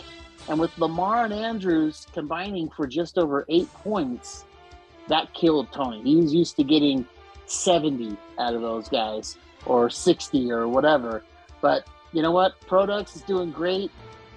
And 0.47 0.59
with 0.59 0.77
Lamar 0.77 1.25
and 1.25 1.33
Andrews 1.33 2.05
combining 2.13 2.69
for 2.69 2.85
just 2.85 3.17
over 3.17 3.45
eight 3.49 3.73
points, 3.73 4.45
that 5.07 5.33
killed 5.33 5.71
Tony. 5.71 6.03
He's 6.03 6.31
used 6.31 6.57
to 6.57 6.63
getting 6.63 7.07
70 7.47 8.15
out 8.37 8.53
of 8.53 8.61
those 8.61 8.87
guys 8.87 9.35
or 9.65 9.89
60 9.89 10.51
or 10.51 10.67
whatever. 10.67 11.23
But 11.59 11.87
you 12.13 12.21
know 12.21 12.31
what? 12.31 12.59
Products 12.61 13.15
is 13.15 13.23
doing 13.23 13.49
great. 13.51 13.89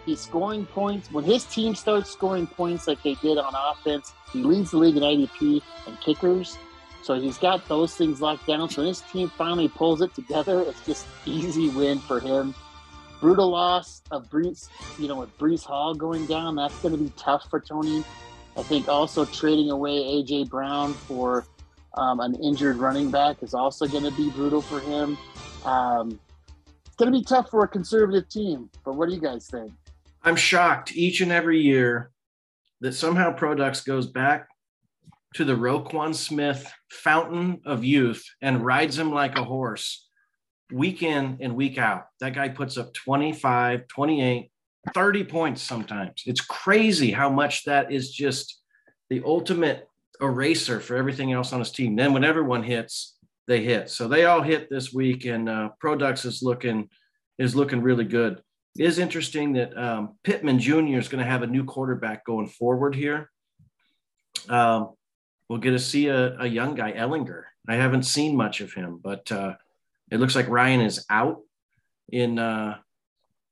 He's 0.04 0.21
scoring 0.21 0.66
points. 0.66 1.11
When 1.12 1.25
his 1.25 1.44
team 1.44 1.75
starts 1.75 2.11
scoring 2.11 2.47
points 2.47 2.88
like 2.88 3.02
they 3.02 3.14
did 3.14 3.38
on 3.38 3.54
offense, 3.54 4.12
he 4.32 4.42
leads 4.42 4.73
the 4.73 4.78
league 4.78 4.97
in 4.97 5.02
IDP 5.02 5.62
and 5.87 6.00
kickers. 6.00 6.59
So 7.02 7.21
he's 7.21 7.38
got 7.38 7.66
those 7.68 7.94
things 7.97 8.21
locked 8.21 8.47
down. 8.47 8.68
So 8.68 8.82
when 8.82 8.88
his 8.88 9.00
team 9.00 9.30
finally 9.30 9.68
pulls 9.68 10.00
it 10.02 10.14
together, 10.14 10.62
it's 10.62 10.85
just 10.87 11.06
easy 11.25 11.68
win 11.68 11.99
for 11.99 12.21
him. 12.21 12.54
Brutal 13.21 13.50
loss 13.50 14.02
of 14.11 14.28
Breece, 14.28 14.68
you 14.99 15.06
know, 15.06 15.16
with 15.16 15.37
Breece 15.38 15.64
Hall 15.64 15.94
going 15.94 16.26
down, 16.26 16.56
that's 16.56 16.76
going 16.80 16.97
to 16.97 17.02
be 17.02 17.12
tough 17.16 17.49
for 17.50 17.61
Tony. 17.61 18.04
I 18.56 18.62
think 18.62 18.88
also 18.88 19.25
trading 19.25 19.71
away 19.71 19.92
AJ 19.92 20.49
Brown 20.49 20.94
for 20.94 21.47
um, 21.94 22.21
an 22.21 22.35
injured 22.37 22.76
running 22.76 23.11
back 23.11 23.42
is 23.42 23.54
also 23.54 23.87
going 23.87 24.04
to 24.04 24.11
be 24.12 24.30
brutal 24.30 24.61
for 24.61 24.80
him. 24.80 25.16
Um, 25.64 26.21
it's 26.85 26.97
going 26.97 27.12
to 27.12 27.18
be 27.18 27.25
tough 27.25 27.50
for 27.50 27.64
a 27.64 27.68
conservative 27.68 28.28
team. 28.28 28.68
But 28.85 28.94
what 28.94 29.09
do 29.09 29.14
you 29.14 29.21
guys 29.21 29.47
think? 29.47 29.73
I'm 30.25 30.37
shocked 30.37 30.95
each 30.95 31.21
and 31.21 31.33
every 31.33 31.61
year 31.61 32.11
that 32.81 32.95
somehow 32.95 33.33
Products 33.33 33.83
goes 33.83 34.07
back 34.07 34.49
to 35.35 35.45
the 35.45 35.55
Roquan 35.55 36.14
Smith 36.14 36.71
fountain 36.91 37.61
of 37.64 37.85
youth 37.85 38.25
and 38.41 38.64
rides 38.64 38.99
him 38.99 39.12
like 39.12 39.38
a 39.38 39.45
horse 39.45 40.09
week 40.73 41.02
in 41.02 41.38
and 41.41 41.57
week 41.57 41.79
out. 41.79 42.05
That 42.21 42.35
guy 42.35 42.49
puts 42.49 42.79
up 42.79 42.95
25, 42.95 43.88
28, 43.88 44.50
30 44.95 45.25
points 45.25 45.62
sometimes. 45.62 46.23
It's 46.26 46.41
crazy 46.41 47.11
how 47.11 47.31
much 47.31 47.64
that 47.64 47.93
is 47.93 48.11
just 48.11 48.61
the 49.11 49.23
ultimate 49.25 49.88
eraser 50.21 50.81
for 50.81 50.97
everything 50.97 51.33
else 51.33 51.52
on 51.52 51.59
his 51.59 51.73
team. 51.73 51.97
Then 51.97 52.12
when 52.12 52.25
everyone 52.25 52.62
hits, 52.62 53.17
they 53.49 53.62
hit. 53.62 53.91
So 53.91 54.09
they 54.09 54.25
all 54.25 54.41
hit 54.41 54.71
this 54.71 54.93
week, 54.93 55.25
and 55.25 55.49
uh, 55.49 55.71
Products 55.81 56.25
is 56.25 56.43
looking 56.43 56.88
is 57.38 57.57
looking 57.57 57.83
really 57.83 58.05
good. 58.05 58.41
It 58.79 58.87
is 58.87 58.99
interesting 58.99 59.52
that 59.55 59.76
um, 59.76 60.17
Pittman 60.25 60.59
Jr. 60.59 60.99
is 60.99 61.09
going 61.09 61.23
to 61.23 61.31
have 61.31 61.43
a 61.43 61.47
new 61.47 61.64
quarterback 61.64 62.25
going 62.25 62.47
forward 62.47 62.95
here. 62.95 63.31
Um, 64.49 64.95
we'll 65.49 65.59
get 65.59 65.73
to 65.73 65.79
see 65.79 66.09
a, 66.09 66.38
a, 66.38 66.47
young 66.47 66.75
guy, 66.75 66.93
Ehlinger. 66.93 67.43
I 67.69 67.75
haven't 67.75 68.05
seen 68.05 68.35
much 68.35 68.61
of 68.61 68.73
him, 68.73 68.99
but 69.02 69.31
uh, 69.31 69.55
it 70.11 70.21
looks 70.21 70.35
like 70.35 70.49
Ryan 70.49 70.81
is 70.81 71.05
out 71.11 71.41
in 72.11 72.38
uh, 72.38 72.79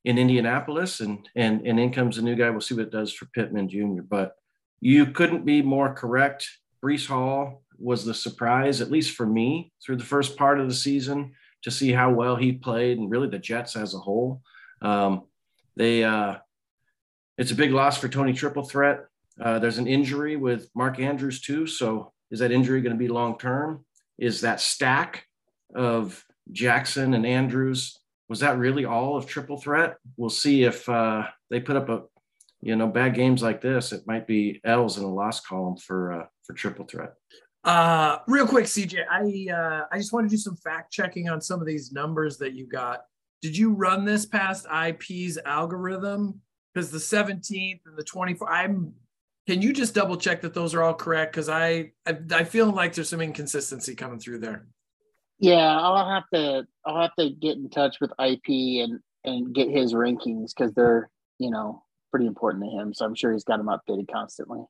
in 0.03 0.17
Indianapolis, 0.17 0.99
and 0.99 1.29
and 1.35 1.65
and 1.65 1.79
in 1.79 1.91
comes 1.91 2.17
a 2.17 2.21
new 2.23 2.35
guy. 2.35 2.49
We'll 2.49 2.61
see 2.61 2.75
what 2.75 2.87
it 2.87 2.91
does 2.91 3.13
for 3.13 3.25
Pittman 3.27 3.69
Jr. 3.69 4.01
But 4.01 4.35
you 4.79 5.05
couldn't 5.05 5.45
be 5.45 5.61
more 5.61 5.93
correct. 5.93 6.49
Breece 6.83 7.07
Hall 7.07 7.63
was 7.77 8.03
the 8.03 8.13
surprise, 8.13 8.81
at 8.81 8.91
least 8.91 9.15
for 9.15 9.25
me, 9.25 9.71
through 9.83 9.97
the 9.97 10.03
first 10.03 10.35
part 10.35 10.59
of 10.59 10.67
the 10.67 10.73
season 10.73 11.33
to 11.61 11.71
see 11.71 11.91
how 11.91 12.11
well 12.11 12.35
he 12.35 12.51
played, 12.51 12.97
and 12.97 13.09
really 13.09 13.29
the 13.29 13.39
Jets 13.39 13.75
as 13.75 13.93
a 13.93 13.99
whole. 13.99 14.41
Um, 14.81 15.23
they 15.75 16.03
uh, 16.03 16.37
it's 17.37 17.51
a 17.51 17.55
big 17.55 17.71
loss 17.71 17.97
for 17.97 18.07
Tony 18.07 18.33
Triple 18.33 18.63
Threat. 18.63 19.05
Uh, 19.39 19.59
there's 19.59 19.77
an 19.77 19.87
injury 19.87 20.35
with 20.35 20.69
Mark 20.75 20.99
Andrews 20.99 21.41
too. 21.41 21.65
So 21.65 22.13
is 22.29 22.39
that 22.39 22.51
injury 22.51 22.81
going 22.81 22.95
to 22.95 22.99
be 22.99 23.07
long 23.07 23.37
term? 23.37 23.85
Is 24.17 24.41
that 24.41 24.59
stack 24.59 25.25
of 25.73 26.23
Jackson 26.51 27.13
and 27.13 27.25
Andrews 27.25 28.01
was 28.31 28.39
that 28.39 28.57
really 28.57 28.85
all 28.85 29.17
of 29.17 29.27
Triple 29.27 29.57
Threat? 29.57 29.97
We'll 30.15 30.29
see 30.29 30.63
if 30.63 30.87
uh, 30.87 31.27
they 31.49 31.59
put 31.59 31.75
up 31.75 31.89
a 31.89 32.03
you 32.61 32.77
know 32.77 32.87
bad 32.87 33.13
games 33.13 33.43
like 33.43 33.59
this. 33.59 33.91
It 33.91 34.07
might 34.07 34.25
be 34.25 34.61
L's 34.63 34.95
in 34.95 35.03
the 35.03 35.09
loss 35.09 35.41
column 35.41 35.75
for 35.75 36.13
uh, 36.13 36.25
for 36.45 36.53
Triple 36.53 36.85
Threat. 36.85 37.11
Uh, 37.65 38.19
real 38.29 38.47
quick, 38.47 38.67
CJ, 38.67 38.99
I 39.11 39.53
uh, 39.53 39.85
I 39.91 39.97
just 39.97 40.13
want 40.13 40.27
to 40.27 40.29
do 40.29 40.37
some 40.37 40.55
fact 40.55 40.93
checking 40.93 41.27
on 41.27 41.41
some 41.41 41.59
of 41.59 41.67
these 41.67 41.91
numbers 41.91 42.37
that 42.37 42.53
you 42.53 42.67
got. 42.67 43.01
Did 43.41 43.57
you 43.57 43.73
run 43.73 44.05
this 44.05 44.25
past 44.25 44.67
IP's 44.71 45.37
algorithm? 45.45 46.41
Because 46.73 46.91
the 46.91 46.99
17th 46.99 47.81
and 47.85 47.97
the 47.97 48.03
24th, 48.03 48.47
I'm. 48.49 48.93
Can 49.47 49.61
you 49.61 49.73
just 49.73 49.95
double 49.95 50.17
check 50.17 50.41
that 50.41 50.53
those 50.53 50.75
are 50.75 50.83
all 50.83 50.93
correct? 50.93 51.33
Because 51.33 51.49
I, 51.49 51.91
I 52.05 52.17
I 52.31 52.43
feel 52.43 52.71
like 52.71 52.93
there's 52.93 53.09
some 53.09 53.21
inconsistency 53.21 53.95
coming 53.95 54.19
through 54.19 54.39
there. 54.39 54.67
Yeah, 55.39 55.79
I'll 55.79 56.07
have 56.07 56.23
to 56.33 56.67
I'll 56.85 57.01
have 57.01 57.15
to 57.17 57.31
get 57.31 57.57
in 57.57 57.69
touch 57.69 57.97
with 57.99 58.11
IP 58.11 58.83
and 58.83 58.99
and 59.23 59.53
get 59.53 59.69
his 59.69 59.93
rankings 59.93 60.51
because 60.55 60.73
they're 60.73 61.09
you 61.39 61.49
know 61.49 61.83
pretty 62.11 62.27
important 62.27 62.63
to 62.65 62.69
him. 62.69 62.93
So 62.93 63.05
I'm 63.05 63.15
sure 63.15 63.33
he's 63.33 63.43
got 63.43 63.57
them 63.57 63.67
updated 63.67 64.11
constantly. 64.11 64.61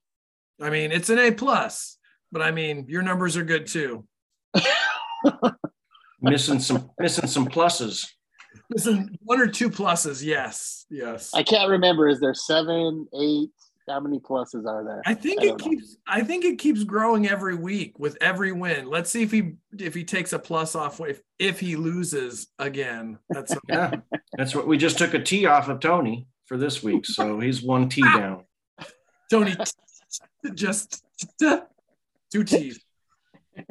I 0.62 0.70
mean, 0.70 0.94
it's 0.94 1.10
an 1.10 1.20
A 1.20 1.32
plus, 1.32 1.98
but 2.32 2.42
I 2.42 2.52
mean, 2.52 2.86
your 2.88 3.02
numbers 3.02 3.36
are 3.36 3.44
good 3.44 3.68
too. 3.68 4.08
missing 6.22 6.60
some 6.60 6.90
missing 6.98 7.28
some 7.28 7.48
pluses. 7.48 8.08
Listen, 8.70 9.18
one 9.24 9.40
or 9.42 9.48
two 9.48 9.70
pluses, 9.70 10.24
yes, 10.24 10.86
yes. 10.90 11.32
I 11.34 11.44
can't 11.44 11.70
remember. 11.70 12.08
Is 12.08 12.20
there 12.20 12.34
seven, 12.34 13.08
eight? 13.20 13.50
How 13.90 14.00
many 14.00 14.20
pluses 14.20 14.66
are 14.66 14.84
there? 14.86 15.02
I 15.06 15.14
think 15.14 15.42
I 15.42 15.46
it 15.46 15.48
don't 15.50 15.62
know. 15.62 15.70
keeps. 15.70 15.98
I 16.08 16.22
think 16.22 16.46
it 16.46 16.60
keeps 16.60 16.84
growing 16.84 17.28
every 17.28 17.56
week 17.56 18.00
with 18.00 18.18
every 18.22 18.52
win. 18.54 18.88
Let's 18.88 19.10
see 19.10 19.24
if 19.24 19.32
he 19.32 19.56
if 19.78 19.94
he 19.94 20.04
takes 20.06 20.32
a 20.34 20.40
plus 20.40 20.76
off 20.76 21.02
if 21.02 21.22
if 21.40 21.60
he 21.60 21.76
loses 21.76 22.48
again. 22.60 23.18
That's 23.30 23.54
Yeah, 23.68 23.96
that's 24.38 24.56
what 24.56 24.68
we 24.68 24.78
just 24.78 24.98
took 24.98 25.14
a 25.14 25.20
T 25.20 25.46
off 25.46 25.68
of 25.68 25.80
Tony 25.82 26.28
for 26.46 26.58
this 26.58 26.82
week. 26.82 27.06
So 27.06 27.40
he's 27.40 27.62
one 27.62 27.90
T 27.90 28.02
down. 28.16 28.46
Tony. 29.30 29.56
Just 30.54 31.04
two 32.32 32.44
T's. 32.44 32.80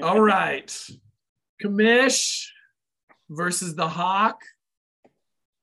All 0.03 0.21
right, 0.21 0.67
Kamish 1.63 2.47
versus 3.31 3.75
the 3.75 3.89
Hawk. 3.89 4.43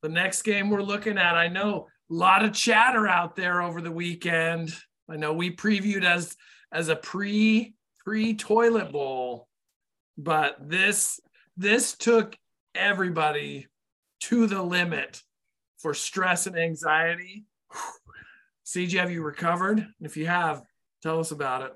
The 0.08 0.14
next 0.14 0.44
game 0.44 0.70
we're 0.70 0.82
looking 0.82 1.18
at. 1.18 1.36
I 1.36 1.50
know 1.50 1.90
a 2.10 2.14
lot 2.14 2.46
of 2.46 2.54
chatter 2.54 3.10
out 3.10 3.36
there 3.36 3.62
over 3.62 3.82
the 3.82 3.92
weekend. 3.92 4.74
I 5.10 5.18
know 5.18 5.34
we 5.34 5.54
previewed 5.54 6.06
as 6.06 6.38
as 6.72 6.88
a 6.88 6.96
pre 6.96 7.76
pre-toilet 8.06 8.94
bowl, 8.94 9.50
but 10.18 10.56
this 10.62 11.20
this 11.58 11.92
took 11.98 12.38
everybody 12.74 13.68
to 14.22 14.48
the 14.48 14.64
limit 14.64 15.22
for 15.78 15.94
stress 15.94 16.48
and 16.48 16.58
anxiety. 16.58 17.44
CJ, 18.66 19.00
have 19.00 19.12
you 19.12 19.24
recovered? 19.24 19.86
If 20.00 20.16
you 20.16 20.28
have, 20.28 20.62
tell 21.04 21.20
us 21.20 21.32
about 21.32 21.64
it. 21.64 21.74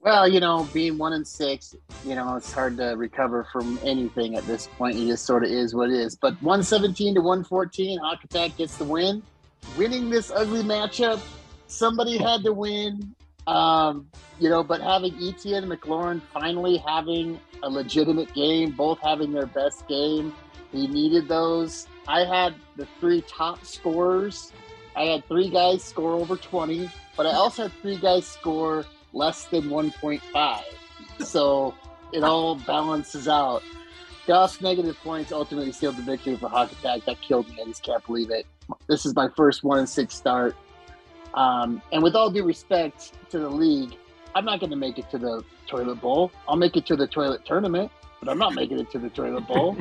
Well, 0.00 0.28
you 0.28 0.38
know, 0.38 0.68
being 0.72 0.98
one 0.98 1.14
and 1.14 1.26
six, 1.26 1.74
you 2.04 2.14
know, 2.14 2.36
it's 2.36 2.52
hard 2.52 2.76
to 2.76 2.94
recover 2.96 3.44
from 3.52 3.78
anything 3.82 4.36
at 4.36 4.46
this 4.46 4.68
point. 4.78 4.96
It 4.96 5.06
just 5.06 5.24
sort 5.24 5.42
of 5.42 5.50
is 5.50 5.74
what 5.74 5.90
it 5.90 5.96
is. 5.96 6.14
But 6.14 6.34
117 6.42 7.14
to 7.14 7.20
114, 7.20 7.98
Hawk 7.98 8.56
gets 8.56 8.76
the 8.76 8.84
win. 8.84 9.22
Winning 9.76 10.08
this 10.10 10.30
ugly 10.30 10.62
matchup, 10.62 11.20
somebody 11.66 12.18
had 12.18 12.44
to 12.44 12.52
win. 12.52 13.14
Um, 13.48 14.08
you 14.38 14.48
know, 14.48 14.62
but 14.62 14.80
having 14.80 15.14
Etienne 15.14 15.68
McLaurin 15.68 16.20
finally 16.32 16.76
having 16.78 17.40
a 17.62 17.70
legitimate 17.70 18.32
game, 18.34 18.72
both 18.72 18.98
having 19.00 19.32
their 19.32 19.46
best 19.46 19.88
game, 19.88 20.32
he 20.72 20.86
needed 20.86 21.26
those. 21.28 21.88
I 22.06 22.24
had 22.24 22.54
the 22.76 22.86
three 23.00 23.22
top 23.22 23.64
scorers. 23.64 24.52
I 24.94 25.04
had 25.04 25.26
three 25.26 25.48
guys 25.48 25.82
score 25.82 26.12
over 26.12 26.36
20, 26.36 26.88
but 27.16 27.26
I 27.26 27.32
also 27.32 27.64
had 27.64 27.72
three 27.82 27.96
guys 27.96 28.26
score 28.26 28.84
less 29.16 29.46
than 29.46 29.64
1.5. 29.64 30.62
So 31.24 31.74
it 32.12 32.22
all 32.22 32.56
balances 32.56 33.26
out. 33.26 33.62
Goff's 34.26 34.60
negative 34.60 34.96
points 35.02 35.32
ultimately 35.32 35.72
sealed 35.72 35.96
the 35.96 36.02
victory 36.02 36.36
for 36.36 36.48
Hawk 36.48 36.70
Attack. 36.72 37.04
That 37.06 37.20
killed 37.20 37.48
me. 37.48 37.58
I 37.62 37.64
just 37.64 37.82
can't 37.82 38.04
believe 38.04 38.30
it. 38.30 38.46
This 38.88 39.06
is 39.06 39.14
my 39.14 39.28
first 39.36 39.64
one 39.64 39.78
and 39.78 39.88
six 39.88 40.14
start. 40.14 40.56
Um, 41.34 41.80
and 41.92 42.02
with 42.02 42.16
all 42.16 42.30
due 42.30 42.44
respect 42.44 43.12
to 43.30 43.38
the 43.38 43.48
league, 43.48 43.94
I'm 44.34 44.44
not 44.44 44.60
going 44.60 44.70
to 44.70 44.76
make 44.76 44.98
it 44.98 45.08
to 45.10 45.18
the 45.18 45.44
toilet 45.66 46.00
bowl. 46.00 46.32
I'll 46.48 46.56
make 46.56 46.76
it 46.76 46.86
to 46.86 46.96
the 46.96 47.06
toilet 47.06 47.44
tournament, 47.44 47.90
but 48.20 48.28
I'm 48.28 48.38
not 48.38 48.54
making 48.54 48.80
it 48.80 48.90
to 48.90 48.98
the 48.98 49.10
toilet 49.10 49.46
bowl. 49.46 49.76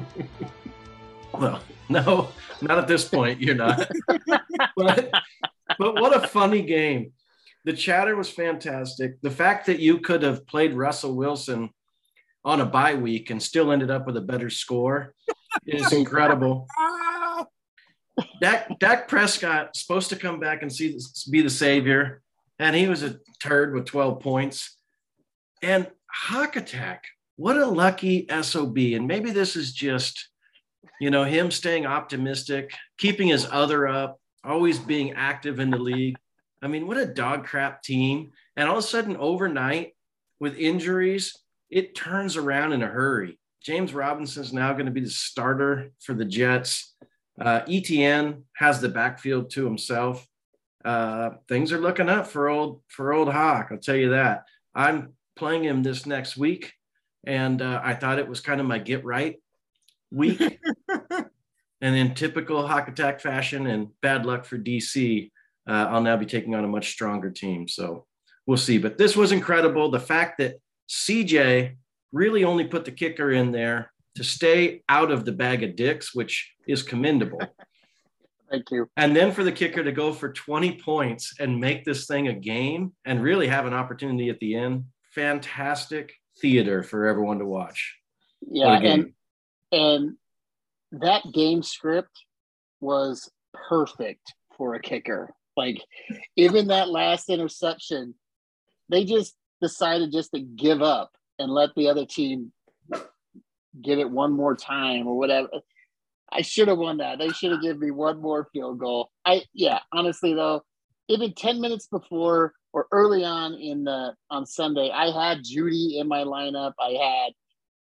well, 1.33 1.61
no, 1.89 2.29
not 2.61 2.77
at 2.77 2.87
this 2.87 3.07
point. 3.07 3.41
You're 3.41 3.55
not. 3.55 3.89
but, 4.77 5.11
but 5.79 5.95
what 5.95 6.15
a 6.15 6.27
funny 6.27 6.61
game. 6.61 7.11
The 7.65 7.73
chatter 7.73 8.15
was 8.15 8.29
fantastic. 8.29 9.19
The 9.21 9.31
fact 9.31 9.65
that 9.65 9.79
you 9.79 9.99
could 9.99 10.21
have 10.21 10.45
played 10.45 10.73
Russell 10.73 11.15
Wilson 11.15 11.71
on 12.43 12.61
a 12.61 12.65
bye 12.65 12.93
week 12.93 13.31
and 13.31 13.41
still 13.41 13.71
ended 13.71 13.89
up 13.89 14.05
with 14.05 14.15
a 14.17 14.21
better 14.21 14.51
score 14.51 15.15
is 15.65 15.91
incredible. 15.91 16.67
Dak, 18.39 18.79
Dak 18.79 19.07
Prescott 19.07 19.75
supposed 19.75 20.09
to 20.09 20.15
come 20.15 20.39
back 20.39 20.61
and 20.61 20.71
see 20.71 20.93
this, 20.93 21.25
be 21.25 21.41
the 21.41 21.49
savior, 21.49 22.21
and 22.59 22.75
he 22.75 22.87
was 22.87 23.01
a 23.01 23.17
turd 23.41 23.73
with 23.73 23.85
12 23.85 24.19
points. 24.19 24.77
And 25.63 25.87
Hawk 26.09 26.55
Attack, 26.55 27.03
what 27.35 27.57
a 27.57 27.65
lucky 27.65 28.27
SOB. 28.41 28.77
And 28.77 29.07
maybe 29.07 29.31
this 29.31 29.55
is 29.55 29.73
just, 29.73 30.29
you 31.01 31.09
know, 31.09 31.23
him 31.23 31.49
staying 31.49 31.87
optimistic, 31.87 32.71
keeping 32.99 33.27
his 33.27 33.47
other 33.51 33.87
up, 33.87 34.19
always 34.43 34.77
being 34.77 35.13
active 35.13 35.59
in 35.59 35.71
the 35.71 35.79
league. 35.79 36.15
I 36.65 36.67
mean, 36.67 36.87
what 36.87 36.97
a 36.97 37.05
dog 37.05 37.45
crap 37.45 37.83
team. 37.83 38.31
And 38.57 38.67
all 38.67 38.79
of 38.79 38.83
a 38.83 38.87
sudden, 38.87 39.15
overnight, 39.17 39.93
with 40.39 40.57
injuries, 40.57 41.37
it 41.69 41.95
turns 41.95 42.37
around 42.37 42.73
in 42.73 42.81
a 42.81 42.87
hurry. 42.87 43.39
James 43.63 43.93
Robinson 43.93 44.43
is 44.43 44.51
now 44.51 44.73
going 44.73 44.87
to 44.87 44.91
be 44.91 45.01
the 45.01 45.09
starter 45.09 45.91
for 46.01 46.13
the 46.13 46.25
Jets. 46.25 46.95
Uh, 47.39 47.61
Etienne 47.69 48.43
has 48.55 48.81
the 48.81 48.89
backfield 48.89 49.51
to 49.51 49.65
himself. 49.65 50.27
Uh, 50.83 51.31
things 51.47 51.71
are 51.71 51.79
looking 51.79 52.09
up 52.09 52.27
for 52.27 52.49
old 52.49 52.81
for 52.87 53.13
old 53.13 53.31
Hawk. 53.31 53.69
I'll 53.71 53.77
tell 53.77 53.95
you 53.95 54.09
that. 54.11 54.45
I'm 54.73 55.13
playing 55.35 55.63
him 55.63 55.83
this 55.83 56.05
next 56.05 56.37
week, 56.37 56.73
and 57.25 57.61
uh, 57.61 57.81
I 57.83 57.93
thought 57.93 58.19
it 58.19 58.27
was 58.27 58.39
kind 58.39 58.59
of 58.59 58.67
my 58.67 58.79
get 58.79 59.03
right 59.03 59.37
week. 60.11 60.41
and 61.81 61.95
in 61.95 62.13
typical 62.13 62.67
Hawk 62.67 62.87
Attack 62.87 63.19
fashion, 63.19 63.67
and 63.67 63.89
bad 64.01 64.25
luck 64.25 64.45
for 64.45 64.57
DC, 64.57 65.31
uh, 65.67 65.87
I'll 65.89 66.01
now 66.01 66.17
be 66.17 66.25
taking 66.25 66.55
on 66.55 66.63
a 66.63 66.67
much 66.67 66.91
stronger 66.91 67.31
team. 67.31 67.67
So 67.67 68.05
we'll 68.45 68.57
see. 68.57 68.77
But 68.77 68.97
this 68.97 69.15
was 69.15 69.31
incredible. 69.31 69.89
The 69.89 69.99
fact 69.99 70.37
that 70.39 70.55
CJ 70.89 71.75
really 72.11 72.43
only 72.43 72.65
put 72.65 72.85
the 72.85 72.91
kicker 72.91 73.31
in 73.31 73.51
there 73.51 73.91
to 74.15 74.23
stay 74.23 74.81
out 74.87 75.11
of 75.11 75.25
the 75.25 75.31
bag 75.31 75.63
of 75.63 75.75
dicks, 75.75 76.15
which 76.15 76.53
is 76.67 76.83
commendable. 76.83 77.41
Thank 78.49 78.71
you. 78.71 78.87
And 78.95 79.15
then 79.15 79.31
for 79.31 79.43
the 79.43 79.51
kicker 79.51 79.83
to 79.83 79.91
go 79.91 80.13
for 80.13 80.31
20 80.31 80.79
points 80.79 81.33
and 81.39 81.59
make 81.59 81.83
this 81.83 82.05
thing 82.05 82.27
a 82.27 82.33
game 82.33 82.93
and 83.03 83.21
really 83.21 83.47
have 83.47 83.65
an 83.65 83.73
opportunity 83.73 84.29
at 84.29 84.39
the 84.39 84.55
end. 84.55 84.85
Fantastic 85.13 86.13
theater 86.39 86.83
for 86.83 87.07
everyone 87.07 87.39
to 87.39 87.45
watch. 87.45 87.97
Yeah, 88.47 88.77
and 88.77 89.13
and 89.71 90.15
that 90.91 91.23
game 91.33 91.63
script 91.63 92.25
was 92.79 93.29
perfect 93.53 94.33
for 94.55 94.75
a 94.75 94.81
kicker. 94.81 95.31
Like 95.57 95.81
even 96.35 96.67
that 96.67 96.89
last 96.89 97.29
interception, 97.29 98.15
they 98.89 99.05
just 99.05 99.35
decided 99.61 100.11
just 100.11 100.31
to 100.31 100.39
give 100.39 100.81
up 100.81 101.11
and 101.39 101.51
let 101.51 101.69
the 101.75 101.89
other 101.89 102.05
team 102.05 102.51
get 103.81 103.99
it 103.99 104.09
one 104.09 104.31
more 104.31 104.55
time 104.55 105.07
or 105.07 105.17
whatever. 105.17 105.49
I 106.31 106.41
should 106.41 106.67
have 106.67 106.77
won 106.77 106.97
that. 106.97 107.19
They 107.19 107.29
should 107.29 107.51
have 107.51 107.61
given 107.61 107.79
me 107.79 107.91
one 107.91 108.21
more 108.21 108.47
field 108.51 108.79
goal. 108.79 109.11
I 109.25 109.43
yeah, 109.53 109.79
honestly 109.91 110.33
though, 110.33 110.63
even 111.07 111.33
10 111.33 111.61
minutes 111.61 111.87
before 111.87 112.53
or 112.73 112.87
early 112.91 113.23
on 113.23 113.53
in 113.53 113.85
the 113.85 114.13
on 114.29 114.45
Sunday, 114.45 114.91
I 114.91 115.11
had 115.11 115.43
Jeudy 115.43 115.97
in 115.99 116.07
my 116.07 116.23
lineup. 116.23 116.73
I 116.79 117.31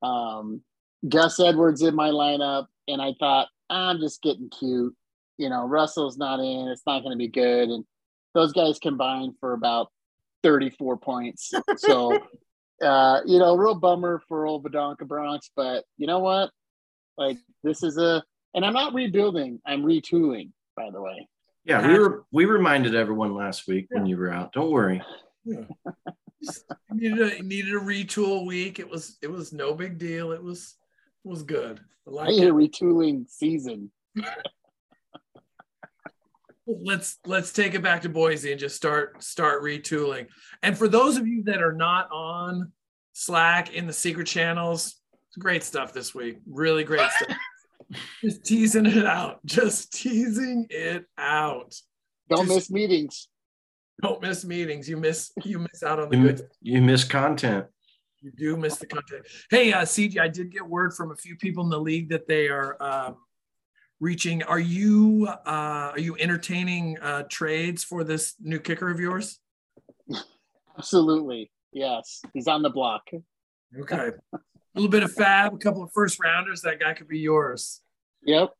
had 0.02 0.08
um, 0.08 0.62
Gus 1.08 1.40
Edwards 1.40 1.82
in 1.82 1.94
my 1.94 2.10
lineup, 2.10 2.66
and 2.86 3.02
I 3.02 3.14
thought 3.18 3.48
I'm 3.68 3.98
just 3.98 4.22
getting 4.22 4.48
cute. 4.48 4.94
You 5.38 5.48
know, 5.48 5.66
Russell's 5.66 6.16
not 6.16 6.40
in. 6.40 6.68
It's 6.68 6.86
not 6.86 7.00
going 7.00 7.12
to 7.12 7.18
be 7.18 7.28
good, 7.28 7.68
and 7.68 7.84
those 8.34 8.52
guys 8.52 8.78
combined 8.78 9.34
for 9.40 9.52
about 9.52 9.90
34 10.42 10.98
points. 10.98 11.52
So, 11.76 12.18
uh, 12.82 13.20
you 13.26 13.38
know, 13.38 13.56
real 13.56 13.74
bummer 13.74 14.22
for 14.28 14.46
old 14.46 14.64
Badonka 14.64 15.06
Bronx, 15.06 15.50
but 15.56 15.84
you 15.96 16.06
know 16.06 16.20
what? 16.20 16.50
Like 17.18 17.38
this 17.62 17.82
is 17.82 17.98
a, 17.98 18.22
and 18.54 18.64
I'm 18.64 18.74
not 18.74 18.94
rebuilding. 18.94 19.60
I'm 19.66 19.82
retooling. 19.82 20.50
By 20.76 20.90
the 20.90 21.00
way. 21.00 21.26
Yeah, 21.64 21.86
we 21.86 21.98
were 21.98 22.24
we 22.30 22.44
reminded 22.44 22.94
everyone 22.94 23.34
last 23.34 23.66
week 23.66 23.88
yeah. 23.90 23.98
when 23.98 24.06
you 24.06 24.16
were 24.16 24.30
out. 24.30 24.52
Don't 24.52 24.70
worry. 24.70 25.02
Yeah. 25.44 25.64
needed 26.92 27.18
a 27.18 27.42
needed 27.42 27.74
a 27.74 27.80
retool 27.80 28.46
week. 28.46 28.78
It 28.78 28.88
was 28.88 29.16
it 29.22 29.30
was 29.30 29.52
no 29.52 29.74
big 29.74 29.98
deal. 29.98 30.32
It 30.32 30.42
was 30.42 30.76
it 31.24 31.28
was 31.28 31.42
good. 31.42 31.80
I 32.06 32.10
like 32.10 32.28
I 32.28 32.30
need 32.32 32.44
it. 32.44 32.50
a 32.50 32.54
retooling 32.54 33.28
season. 33.28 33.90
let's 36.66 37.18
let's 37.24 37.52
take 37.52 37.74
it 37.74 37.82
back 37.82 38.02
to 38.02 38.08
Boise 38.08 38.50
and 38.50 38.60
just 38.60 38.76
start 38.76 39.22
start 39.22 39.62
retooling. 39.62 40.26
And 40.62 40.76
for 40.76 40.88
those 40.88 41.16
of 41.16 41.26
you 41.26 41.44
that 41.44 41.62
are 41.62 41.72
not 41.72 42.10
on 42.10 42.72
Slack 43.12 43.72
in 43.72 43.86
the 43.86 43.92
secret 43.92 44.26
channels, 44.26 44.96
great 45.38 45.62
stuff 45.62 45.92
this 45.92 46.14
week. 46.14 46.38
Really 46.46 46.84
great 46.84 47.08
stuff. 47.10 47.36
just 48.22 48.44
teasing 48.44 48.86
it 48.86 49.06
out. 49.06 49.44
Just 49.44 49.92
teasing 49.92 50.66
it 50.70 51.04
out. 51.16 51.74
Don't 52.28 52.46
just, 52.46 52.54
miss 52.54 52.70
meetings. 52.70 53.28
Don't 54.02 54.20
miss 54.20 54.44
meetings. 54.44 54.88
You 54.88 54.96
miss 54.96 55.32
you 55.44 55.60
miss 55.60 55.82
out 55.82 56.00
on 56.00 56.10
the 56.10 56.16
you, 56.16 56.22
good. 56.24 56.42
You 56.60 56.82
miss 56.82 57.04
content. 57.04 57.66
You 58.20 58.32
do 58.36 58.56
miss 58.56 58.76
the 58.78 58.86
content. 58.86 59.26
Hey, 59.50 59.72
uh, 59.72 59.82
CJ, 59.82 60.18
I 60.18 60.28
did 60.28 60.50
get 60.50 60.66
word 60.66 60.94
from 60.94 61.12
a 61.12 61.16
few 61.16 61.36
people 61.36 61.62
in 61.62 61.70
the 61.70 61.80
league 61.80 62.08
that 62.08 62.26
they 62.26 62.48
are 62.48 62.76
um, 62.82 63.16
reaching. 64.00 64.42
Are 64.42 64.58
you 64.58 65.28
uh, 65.28 65.92
are 65.92 65.98
you 65.98 66.16
entertaining 66.18 66.98
uh, 67.00 67.24
trades 67.30 67.84
for 67.84 68.04
this 68.04 68.34
new 68.40 68.58
kicker 68.58 68.90
of 68.90 69.00
yours? 69.00 69.38
Absolutely. 70.78 71.50
Yes, 71.72 72.20
he's 72.32 72.48
on 72.48 72.62
the 72.62 72.70
block. 72.70 73.02
Okay 73.78 74.10
a 74.76 74.78
little 74.78 74.90
bit 74.90 75.02
of 75.02 75.12
fab, 75.12 75.54
a 75.54 75.58
couple 75.58 75.82
of 75.82 75.90
first 75.92 76.20
rounders. 76.20 76.60
That 76.60 76.78
guy 76.78 76.92
could 76.92 77.08
be 77.08 77.18
yours. 77.18 77.80
Yep. 78.24 78.50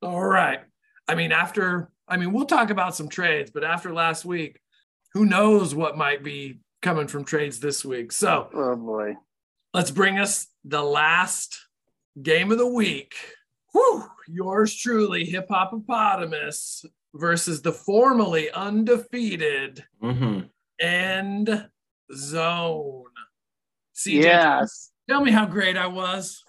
All 0.00 0.24
right. 0.24 0.60
I 1.06 1.14
mean, 1.14 1.32
after, 1.32 1.90
I 2.08 2.16
mean, 2.16 2.32
we'll 2.32 2.46
talk 2.46 2.70
about 2.70 2.96
some 2.96 3.08
trades, 3.08 3.50
but 3.50 3.62
after 3.62 3.92
last 3.92 4.24
week, 4.24 4.58
who 5.12 5.26
knows 5.26 5.74
what 5.74 5.98
might 5.98 6.24
be 6.24 6.60
coming 6.80 7.08
from 7.08 7.24
trades 7.24 7.60
this 7.60 7.84
week. 7.84 8.10
So, 8.10 8.48
oh 8.54 8.76
boy. 8.76 9.16
Let's 9.74 9.90
bring 9.90 10.18
us 10.18 10.48
the 10.64 10.82
last 10.82 11.58
game 12.20 12.50
of 12.50 12.58
the 12.58 12.66
week. 12.66 13.14
Whew, 13.72 14.04
yours 14.32 14.74
truly, 14.74 15.24
Hip 15.24 15.48
Hopopotamus 15.48 16.84
versus 17.14 17.62
the 17.62 17.72
formerly 17.72 18.50
undefeated 18.50 19.84
mm-hmm. 20.02 20.46
End 20.80 21.68
Zone. 22.14 23.04
CJ, 23.94 24.22
yes. 24.22 24.90
Tell 25.08 25.20
me 25.20 25.30
how 25.30 25.46
great 25.46 25.76
I 25.76 25.86
was. 25.86 26.42